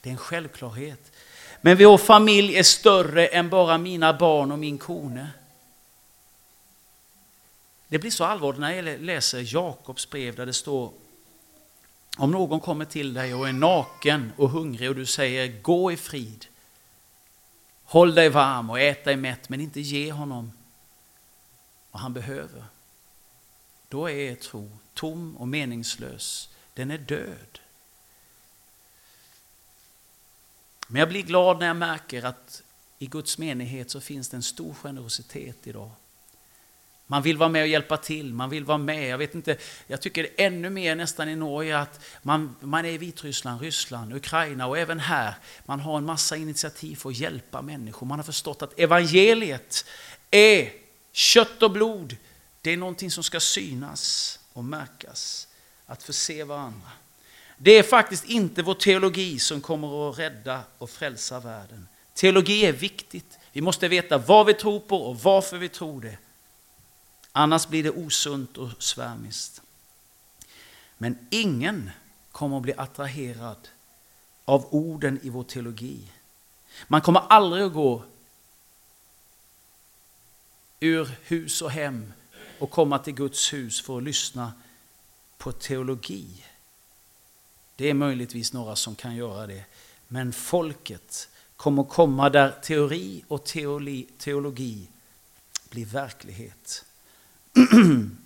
Det 0.01 0.09
är 0.09 0.13
en 0.13 0.19
självklarhet. 0.19 1.13
Men 1.61 1.77
vår 1.77 1.99
familj 1.99 2.57
är 2.57 2.63
större 2.63 3.27
än 3.27 3.51
bara 3.51 3.79
mina 3.79 4.13
barn 4.13 4.53
och 4.53 4.59
min 4.59 4.79
kone. 4.79 5.31
Det 7.89 7.99
blir 7.99 8.11
så 8.11 8.25
allvarligt 8.25 8.61
när 8.61 8.73
jag 8.73 9.01
läser 9.01 9.55
Jakobs 9.55 10.11
brev 10.11 10.37
där 10.37 10.47
det 10.47 10.53
står 10.53 10.93
om 12.19 12.31
någon 12.31 12.61
kommer 12.61 12.85
till 12.85 13.15
dig 13.15 13.35
och 13.35 13.49
är 13.49 13.53
naken 13.53 14.33
och 14.37 14.51
hungrig 14.51 14.89
och 14.89 14.95
du 14.95 15.07
säger 15.07 15.61
gå 15.63 15.93
i 15.93 15.97
frid. 15.97 16.47
Håll 17.85 18.15
dig 18.15 18.29
varm 18.29 18.71
och 18.71 18.81
ät 18.81 19.05
dig 19.05 19.17
mätt 19.17 19.49
men 19.49 19.61
inte 19.61 19.81
ge 19.81 20.13
honom 20.13 20.53
vad 21.91 22.03
han 22.03 22.13
behöver. 22.13 22.65
Då 23.89 24.07
är 24.07 24.15
er 24.15 24.35
tro 24.35 24.71
tom 24.95 25.37
och 25.37 25.49
meningslös. 25.49 26.49
Den 26.75 26.91
är 26.91 26.99
död. 26.99 27.60
Men 30.90 31.00
jag 31.00 31.09
blir 31.09 31.22
glad 31.22 31.59
när 31.59 31.66
jag 31.66 31.76
märker 31.76 32.22
att 32.22 32.62
i 32.98 33.07
Guds 33.07 33.38
menighet 33.38 33.90
så 33.90 34.00
finns 34.00 34.29
det 34.29 34.37
en 34.37 34.42
stor 34.42 34.74
generositet 34.74 35.66
idag. 35.66 35.90
Man 37.07 37.22
vill 37.22 37.37
vara 37.37 37.48
med 37.48 37.62
och 37.62 37.68
hjälpa 37.68 37.96
till, 37.96 38.35
man 38.35 38.50
vill 38.50 38.64
vara 38.64 38.79
med. 38.79 39.09
Jag 39.09 39.18
vet 39.18 39.35
inte, 39.35 39.57
jag 39.87 40.00
tycker 40.00 40.29
ännu 40.37 40.70
mer 40.70 40.94
nästan 40.94 41.29
i 41.29 41.37
Norge 41.37 41.79
att 41.79 42.00
man, 42.22 42.57
man 42.61 42.85
är 42.85 42.90
i 42.90 42.98
Vitryssland, 42.98 43.61
Ryssland, 43.61 44.14
Ukraina 44.14 44.66
och 44.66 44.79
även 44.79 45.00
här. 45.00 45.35
Man 45.66 45.81
har 45.81 45.96
en 45.96 46.05
massa 46.05 46.37
initiativ 46.37 46.96
för 46.96 47.09
att 47.09 47.18
hjälpa 47.18 47.62
människor. 47.62 48.07
Man 48.07 48.18
har 48.18 48.24
förstått 48.24 48.62
att 48.62 48.79
evangeliet 48.79 49.85
är 50.31 50.72
kött 51.12 51.62
och 51.62 51.70
blod. 51.70 52.16
Det 52.61 52.70
är 52.70 52.76
någonting 52.76 53.11
som 53.11 53.24
ska 53.24 53.40
synas 53.40 54.38
och 54.53 54.64
märkas. 54.64 55.48
Att 55.87 56.03
förse 56.03 56.44
varandra. 56.44 56.88
Det 57.62 57.79
är 57.79 57.83
faktiskt 57.83 58.25
inte 58.25 58.62
vår 58.62 58.75
teologi 58.75 59.38
som 59.38 59.61
kommer 59.61 60.11
att 60.11 60.18
rädda 60.18 60.62
och 60.79 60.90
frälsa 60.90 61.40
världen. 61.40 61.88
Teologi 62.14 62.66
är 62.66 62.73
viktigt. 62.73 63.38
Vi 63.53 63.61
måste 63.61 63.88
veta 63.88 64.18
vad 64.18 64.46
vi 64.46 64.55
tror 64.55 64.81
på 64.81 65.03
och 65.03 65.20
varför 65.20 65.59
vi 65.59 65.68
tror 65.68 66.01
det. 66.01 66.18
Annars 67.33 67.68
blir 67.68 67.83
det 67.83 67.90
osunt 67.90 68.57
och 68.57 68.68
svärmiskt. 68.79 69.62
Men 70.99 71.27
ingen 71.31 71.90
kommer 72.33 72.57
att 72.57 72.62
bli 72.62 72.75
attraherad 72.77 73.68
av 74.44 74.66
orden 74.70 75.20
i 75.23 75.29
vår 75.29 75.44
teologi. 75.44 75.99
Man 76.88 77.01
kommer 77.01 77.20
aldrig 77.20 77.64
att 77.64 77.73
gå 77.73 78.03
ur 80.81 81.11
hus 81.23 81.62
och 81.62 81.70
hem 81.70 82.12
och 82.59 82.70
komma 82.70 82.99
till 82.99 83.14
Guds 83.14 83.53
hus 83.53 83.81
för 83.81 83.96
att 83.96 84.03
lyssna 84.03 84.53
på 85.38 85.53
teologi. 85.53 86.27
Det 87.81 87.90
är 87.90 87.95
möjligtvis 87.95 88.53
några 88.53 88.77
som 88.77 88.95
kan 88.95 89.16
göra 89.16 89.47
det. 89.47 89.64
Men 90.09 90.33
folket 90.33 91.29
kommer 91.57 91.85
komma 91.85 92.31
där 92.31 92.51
teori 92.62 93.25
och 93.29 93.45
teologi, 93.45 94.09
teologi 94.19 94.88
blir 95.71 95.87
verklighet. 95.87 96.85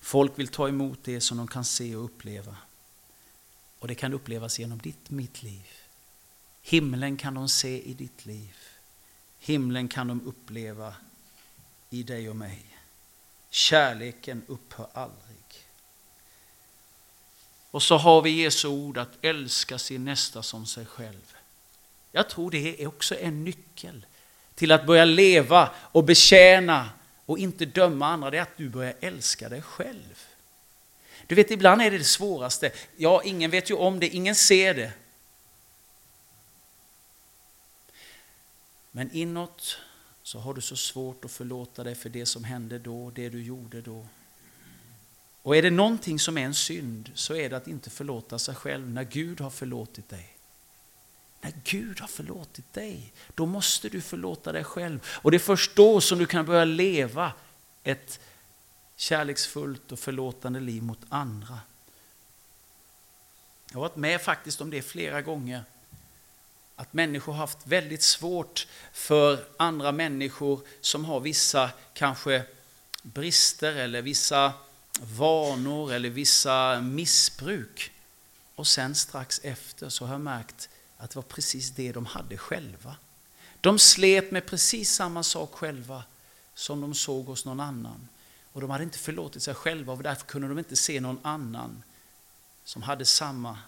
Folk 0.00 0.38
vill 0.38 0.48
ta 0.48 0.68
emot 0.68 0.98
det 1.04 1.20
som 1.20 1.36
de 1.36 1.48
kan 1.48 1.64
se 1.64 1.96
och 1.96 2.04
uppleva. 2.04 2.56
Och 3.78 3.88
det 3.88 3.94
kan 3.94 4.12
upplevas 4.12 4.58
genom 4.58 4.78
ditt, 4.78 5.10
mitt 5.10 5.42
liv. 5.42 5.68
Himlen 6.62 7.16
kan 7.16 7.34
de 7.34 7.48
se 7.48 7.82
i 7.82 7.94
ditt 7.94 8.26
liv. 8.26 8.56
Himlen 9.38 9.88
kan 9.88 10.08
de 10.08 10.26
uppleva 10.26 10.94
i 11.90 12.02
dig 12.02 12.30
och 12.30 12.36
mig. 12.36 12.66
Kärleken 13.50 14.42
upphör 14.46 14.88
aldrig. 14.92 15.34
Och 17.74 17.82
så 17.82 17.96
har 17.96 18.22
vi 18.22 18.30
Jesu 18.30 18.68
ord 18.68 18.98
att 18.98 19.18
älska 19.22 19.78
sin 19.78 20.04
nästa 20.04 20.42
som 20.42 20.66
sig 20.66 20.86
själv. 20.86 21.36
Jag 22.12 22.28
tror 22.30 22.50
det 22.50 22.82
är 22.82 22.86
också 22.86 23.18
en 23.18 23.44
nyckel 23.44 24.06
till 24.54 24.72
att 24.72 24.86
börja 24.86 25.04
leva 25.04 25.70
och 25.76 26.04
betjäna 26.04 26.90
och 27.26 27.38
inte 27.38 27.64
döma 27.64 28.06
andra. 28.06 28.30
Det 28.30 28.38
är 28.38 28.42
att 28.42 28.56
du 28.56 28.68
börjar 28.68 28.94
älska 29.00 29.48
dig 29.48 29.62
själv. 29.62 30.24
Du 31.26 31.34
vet, 31.34 31.50
ibland 31.50 31.82
är 31.82 31.90
det 31.90 31.98
det 31.98 32.04
svåraste. 32.04 32.70
Ja, 32.96 33.22
ingen 33.22 33.50
vet 33.50 33.70
ju 33.70 33.74
om 33.74 34.00
det, 34.00 34.08
ingen 34.08 34.34
ser 34.34 34.74
det. 34.74 34.92
Men 38.90 39.10
inåt 39.12 39.78
så 40.22 40.38
har 40.38 40.54
du 40.54 40.60
så 40.60 40.76
svårt 40.76 41.24
att 41.24 41.32
förlåta 41.32 41.84
dig 41.84 41.94
för 41.94 42.08
det 42.08 42.26
som 42.26 42.44
hände 42.44 42.78
då, 42.78 43.10
det 43.10 43.28
du 43.28 43.42
gjorde 43.42 43.80
då. 43.80 44.06
Och 45.44 45.56
är 45.56 45.62
det 45.62 45.70
någonting 45.70 46.18
som 46.18 46.38
är 46.38 46.44
en 46.44 46.54
synd 46.54 47.10
så 47.14 47.34
är 47.34 47.50
det 47.50 47.56
att 47.56 47.68
inte 47.68 47.90
förlåta 47.90 48.38
sig 48.38 48.54
själv 48.54 48.90
när 48.90 49.04
Gud 49.04 49.40
har 49.40 49.50
förlåtit 49.50 50.08
dig. 50.08 50.36
När 51.40 51.52
Gud 51.64 52.00
har 52.00 52.08
förlåtit 52.08 52.72
dig, 52.72 53.12
då 53.34 53.46
måste 53.46 53.88
du 53.88 54.00
förlåta 54.00 54.52
dig 54.52 54.64
själv. 54.64 55.00
Och 55.06 55.30
det 55.30 55.36
är 55.36 55.38
först 55.38 55.76
då 55.76 56.00
som 56.00 56.18
du 56.18 56.26
kan 56.26 56.46
börja 56.46 56.64
leva 56.64 57.32
ett 57.82 58.20
kärleksfullt 58.96 59.92
och 59.92 59.98
förlåtande 59.98 60.60
liv 60.60 60.82
mot 60.82 61.00
andra. 61.08 61.60
Jag 63.68 63.76
har 63.76 63.80
varit 63.80 63.96
med 63.96 64.20
faktiskt 64.20 64.60
om 64.60 64.70
det 64.70 64.82
flera 64.82 65.22
gånger. 65.22 65.64
Att 66.76 66.92
människor 66.92 67.32
har 67.32 67.38
haft 67.38 67.66
väldigt 67.66 68.02
svårt 68.02 68.66
för 68.92 69.44
andra 69.56 69.92
människor 69.92 70.60
som 70.80 71.04
har 71.04 71.20
vissa 71.20 71.70
kanske 71.94 72.44
brister 73.02 73.76
eller 73.76 74.02
vissa 74.02 74.52
vanor 75.00 75.92
eller 75.92 76.10
vissa 76.10 76.80
missbruk. 76.80 77.92
Och 78.54 78.66
sen 78.66 78.94
strax 78.94 79.40
efter 79.42 79.88
så 79.88 80.06
har 80.06 80.14
jag 80.14 80.20
märkt 80.20 80.68
att 80.96 81.10
det 81.10 81.16
var 81.16 81.22
precis 81.22 81.70
det 81.70 81.92
de 81.92 82.06
hade 82.06 82.38
själva. 82.38 82.96
De 83.60 83.78
slet 83.78 84.30
med 84.30 84.46
precis 84.46 84.94
samma 84.94 85.22
sak 85.22 85.52
själva 85.52 86.04
som 86.54 86.80
de 86.80 86.94
såg 86.94 87.26
hos 87.26 87.44
någon 87.44 87.60
annan. 87.60 88.08
Och 88.52 88.60
de 88.60 88.70
hade 88.70 88.84
inte 88.84 88.98
förlåtit 88.98 89.42
sig 89.42 89.54
själva 89.54 89.92
och 89.92 90.02
därför 90.02 90.26
kunde 90.26 90.48
de 90.48 90.58
inte 90.58 90.76
se 90.76 91.00
någon 91.00 91.20
annan 91.22 91.82
som 92.64 92.82
hade 92.82 93.04
samma 93.04 93.58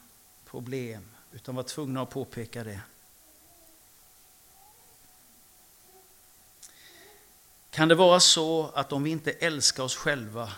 problem 0.51 1.09
utan 1.33 1.55
var 1.55 1.62
tvungna 1.62 2.03
att 2.03 2.11
påpeka 2.11 2.65
det. 2.65 2.81
Kan 7.71 7.89
det 7.89 7.95
vara 7.95 8.21
så 8.21 8.71
att 8.75 8.93
om 8.93 9.03
vi 9.03 9.11
inte 9.11 9.33
älskar 9.33 9.83
oss 9.83 9.97
själva 9.97 10.53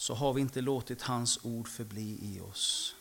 så 0.00 0.14
har 0.14 0.32
vi 0.32 0.40
inte 0.40 0.60
låtit 0.60 1.02
hans 1.02 1.38
ord 1.42 1.68
förbli 1.68 2.18
i 2.22 2.40
oss. 2.40 2.94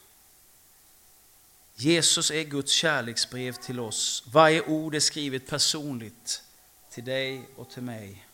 Jesus 1.76 2.32
är 2.32 2.44
Guds 2.44 2.72
kärleksbrev 2.72 3.54
till 3.54 3.80
oss. 3.80 4.24
Varje 4.28 4.62
ord 4.62 4.96
är 4.96 5.00
skrivet 5.00 5.48
personligt 5.48 6.44
till 6.90 7.06
dig 7.06 7.50
och 7.56 7.70
till 7.70 7.84
mig. 7.84 8.28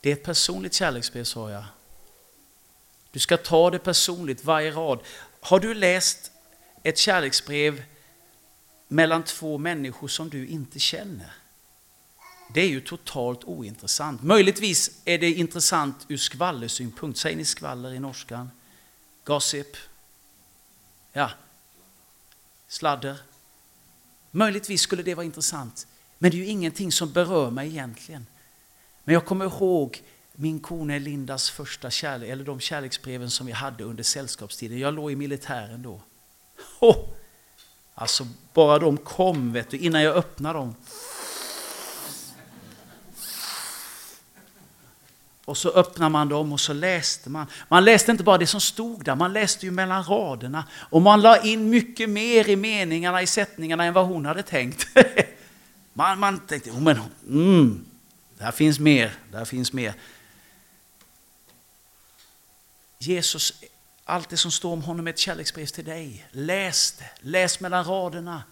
Det 0.00 0.10
är 0.10 0.12
ett 0.12 0.24
personligt 0.24 0.74
kärleksbrev 0.74 1.24
sa 1.24 1.50
jag. 1.50 1.64
Du 3.10 3.18
ska 3.18 3.36
ta 3.36 3.70
det 3.70 3.78
personligt, 3.78 4.44
varje 4.44 4.70
rad. 4.70 5.00
Har 5.40 5.60
du 5.60 5.74
läst 5.74 6.32
ett 6.82 6.98
kärleksbrev 6.98 7.84
mellan 8.88 9.22
två 9.22 9.58
människor 9.58 10.08
som 10.08 10.28
du 10.28 10.46
inte 10.46 10.78
känner? 10.78 11.45
Det 12.54 12.60
är 12.60 12.68
ju 12.68 12.80
totalt 12.80 13.44
ointressant. 13.44 14.22
Möjligtvis 14.22 15.00
är 15.04 15.18
det 15.18 15.32
intressant 15.32 16.06
ur 16.08 16.16
skvallersynpunkt. 16.16 17.18
Säger 17.18 17.36
ni 17.36 17.44
skvaller 17.44 17.92
i 17.92 17.98
norskan? 17.98 18.50
Gossip? 19.24 19.76
Ja. 21.12 21.30
Sladder? 22.68 23.16
Möjligtvis 24.30 24.80
skulle 24.80 25.02
det 25.02 25.14
vara 25.14 25.26
intressant. 25.26 25.86
Men 26.18 26.30
det 26.30 26.36
är 26.36 26.38
ju 26.38 26.46
ingenting 26.46 26.92
som 26.92 27.12
berör 27.12 27.50
mig 27.50 27.68
egentligen. 27.68 28.26
Men 29.04 29.12
jag 29.12 29.26
kommer 29.26 29.44
ihåg 29.44 30.02
min 30.32 30.60
kone 30.60 30.98
Lindas 30.98 31.50
första 31.50 31.90
kärlek, 31.90 32.28
eller 32.30 32.44
de 32.44 32.60
kärleksbreven 32.60 33.30
som 33.30 33.46
vi 33.46 33.52
hade 33.52 33.84
under 33.84 34.02
sällskapstiden. 34.02 34.78
Jag 34.78 34.94
låg 34.94 35.12
i 35.12 35.16
militären 35.16 35.82
då. 35.82 36.00
Oh! 36.80 36.96
Alltså 37.94 38.26
bara 38.54 38.78
de 38.78 38.96
kom, 38.96 39.52
vet 39.52 39.70
du, 39.70 39.78
innan 39.78 40.02
jag 40.02 40.16
öppnade 40.16 40.58
dem. 40.58 40.74
Och 45.46 45.56
så 45.56 45.68
öppnade 45.68 46.10
man 46.10 46.28
dem 46.28 46.52
och 46.52 46.60
så 46.60 46.72
läste 46.72 47.30
man. 47.30 47.46
Man 47.68 47.84
läste 47.84 48.10
inte 48.10 48.24
bara 48.24 48.38
det 48.38 48.46
som 48.46 48.60
stod 48.60 49.04
där, 49.04 49.14
man 49.14 49.32
läste 49.32 49.66
ju 49.66 49.72
mellan 49.72 50.04
raderna. 50.04 50.64
Och 50.72 51.02
man 51.02 51.20
la 51.20 51.42
in 51.42 51.70
mycket 51.70 52.10
mer 52.10 52.48
i 52.48 52.56
meningarna, 52.56 53.22
i 53.22 53.26
sättningarna 53.26 53.84
än 53.84 53.92
vad 53.92 54.06
hon 54.06 54.26
hade 54.26 54.42
tänkt. 54.42 54.86
man, 55.92 56.18
man 56.18 56.38
tänkte, 56.38 56.70
oh, 56.70 56.80
men, 56.80 57.00
mm, 57.28 57.84
där 58.38 58.50
finns 58.50 58.78
mer, 58.78 59.12
där 59.32 59.44
finns 59.44 59.72
mer. 59.72 59.94
Jesus, 62.98 63.52
allt 64.04 64.28
det 64.28 64.36
som 64.36 64.50
står 64.50 64.72
om 64.72 64.82
honom 64.82 65.06
är 65.06 65.10
ett 65.10 65.18
kärleksbrev 65.18 65.66
till 65.66 65.84
dig. 65.84 66.26
Läs 66.30 66.92
det, 66.92 67.10
läs 67.20 67.60
mellan 67.60 67.84
raderna. 67.84 68.42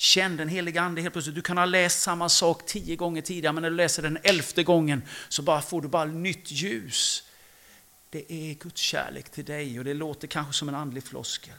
Känn 0.00 0.36
den 0.36 0.48
helige 0.48 0.80
Ande 0.80 1.02
helt 1.02 1.12
plötsligt. 1.12 1.34
Du 1.34 1.42
kan 1.42 1.58
ha 1.58 1.64
läst 1.64 2.02
samma 2.02 2.28
sak 2.28 2.66
tio 2.66 2.96
gånger 2.96 3.22
tidigare, 3.22 3.52
men 3.52 3.62
när 3.62 3.70
du 3.70 3.76
läser 3.76 4.02
den 4.02 4.18
elfte 4.22 4.62
gången 4.62 5.02
så 5.28 5.42
bara 5.42 5.62
får 5.62 5.82
du 5.82 5.88
bara 5.88 6.04
nytt 6.04 6.50
ljus. 6.50 7.22
Det 8.10 8.32
är 8.32 8.54
Guds 8.54 8.80
kärlek 8.80 9.30
till 9.30 9.44
dig 9.44 9.78
och 9.78 9.84
det 9.84 9.94
låter 9.94 10.28
kanske 10.28 10.52
som 10.52 10.68
en 10.68 10.74
andlig 10.74 11.04
floskel. 11.04 11.54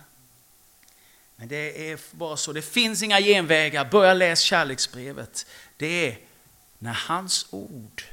Men 1.35 1.47
det 1.47 1.91
är 1.91 1.99
bara 2.11 2.37
så, 2.37 2.53
det 2.53 2.61
finns 2.61 3.03
inga 3.03 3.21
genvägar. 3.21 3.85
Börja 3.85 4.13
läsa 4.13 4.41
kärleksbrevet. 4.41 5.45
Det 5.77 6.07
är 6.07 6.19
när 6.79 6.93
hans 6.93 7.47
ord 7.49 8.03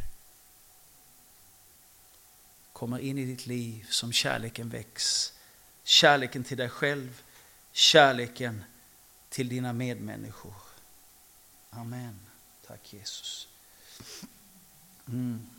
kommer 2.73 2.99
in 2.99 3.19
i 3.19 3.25
ditt 3.25 3.47
liv 3.47 3.87
som 3.91 4.12
kärleken 4.12 4.69
väcks. 4.69 5.33
Kärleken 5.85 6.45
till 6.45 6.57
dig 6.57 6.69
själv, 6.69 7.23
kärleken 7.73 8.64
till 9.38 9.48
dina 9.48 9.72
medmänniskor. 9.72 10.55
Amen. 11.70 12.18
Tack 12.66 12.92
Jesus. 12.92 13.48
Mm. 15.09 15.51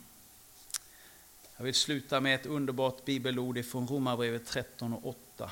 Jag 1.56 1.64
vill 1.64 1.74
sluta 1.74 2.20
med 2.20 2.34
ett 2.34 2.46
underbart 2.46 3.04
bibelord 3.04 3.64
från 3.64 3.88
Romarbrevet 3.88 4.46
13 4.46 4.92
och 4.92 5.06
8. 5.06 5.50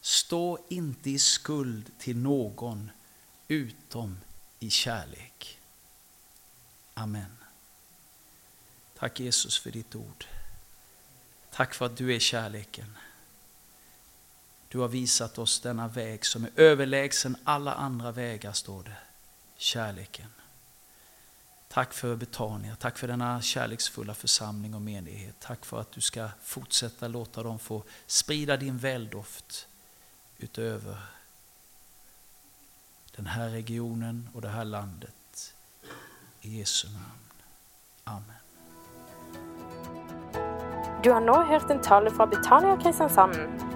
Stå 0.00 0.58
inte 0.68 1.10
i 1.10 1.18
skuld 1.18 1.90
till 1.98 2.16
någon 2.16 2.90
utom 3.48 4.18
i 4.58 4.70
kärlek. 4.70 5.58
Amen. 6.94 7.36
Tack 8.98 9.20
Jesus 9.20 9.58
för 9.58 9.70
ditt 9.70 9.94
ord. 9.94 10.24
Tack 11.50 11.74
för 11.74 11.86
att 11.86 11.96
du 11.96 12.14
är 12.14 12.18
kärleken. 12.18 12.96
Du 14.68 14.78
har 14.78 14.88
visat 14.88 15.38
oss 15.38 15.60
denna 15.60 15.88
väg 15.88 16.26
som 16.26 16.44
är 16.44 16.50
överlägsen 16.56 17.36
alla 17.44 17.74
andra 17.74 18.12
vägar, 18.12 18.52
står 18.52 18.82
det. 18.82 18.96
Kärleken. 19.56 20.28
Tack 21.68 21.92
för 21.92 22.16
Betania, 22.16 22.76
tack 22.76 22.98
för 22.98 23.08
denna 23.08 23.42
kärleksfulla 23.42 24.14
församling 24.14 24.74
och 24.74 24.82
menighet. 24.82 25.34
Tack 25.38 25.64
för 25.64 25.80
att 25.80 25.92
du 25.92 26.00
ska 26.00 26.28
fortsätta 26.42 27.08
låta 27.08 27.42
dem 27.42 27.58
få 27.58 27.82
sprida 28.06 28.56
din 28.56 28.78
väldoft 28.78 29.68
utöver 30.38 30.96
den 33.16 33.26
här 33.26 33.48
regionen 33.48 34.28
och 34.34 34.40
det 34.40 34.48
här 34.48 34.64
landet. 34.64 35.54
I 36.40 36.58
Jesu 36.58 36.88
namn. 36.88 37.26
Amen. 38.04 38.36
Du 41.02 41.12
har 41.12 41.20
nu 41.20 41.32
hört 41.32 41.70
en 41.70 41.80
tale 41.80 42.10
från 42.10 42.30
Betania 42.30 42.76
Kristiansand. 42.76 43.75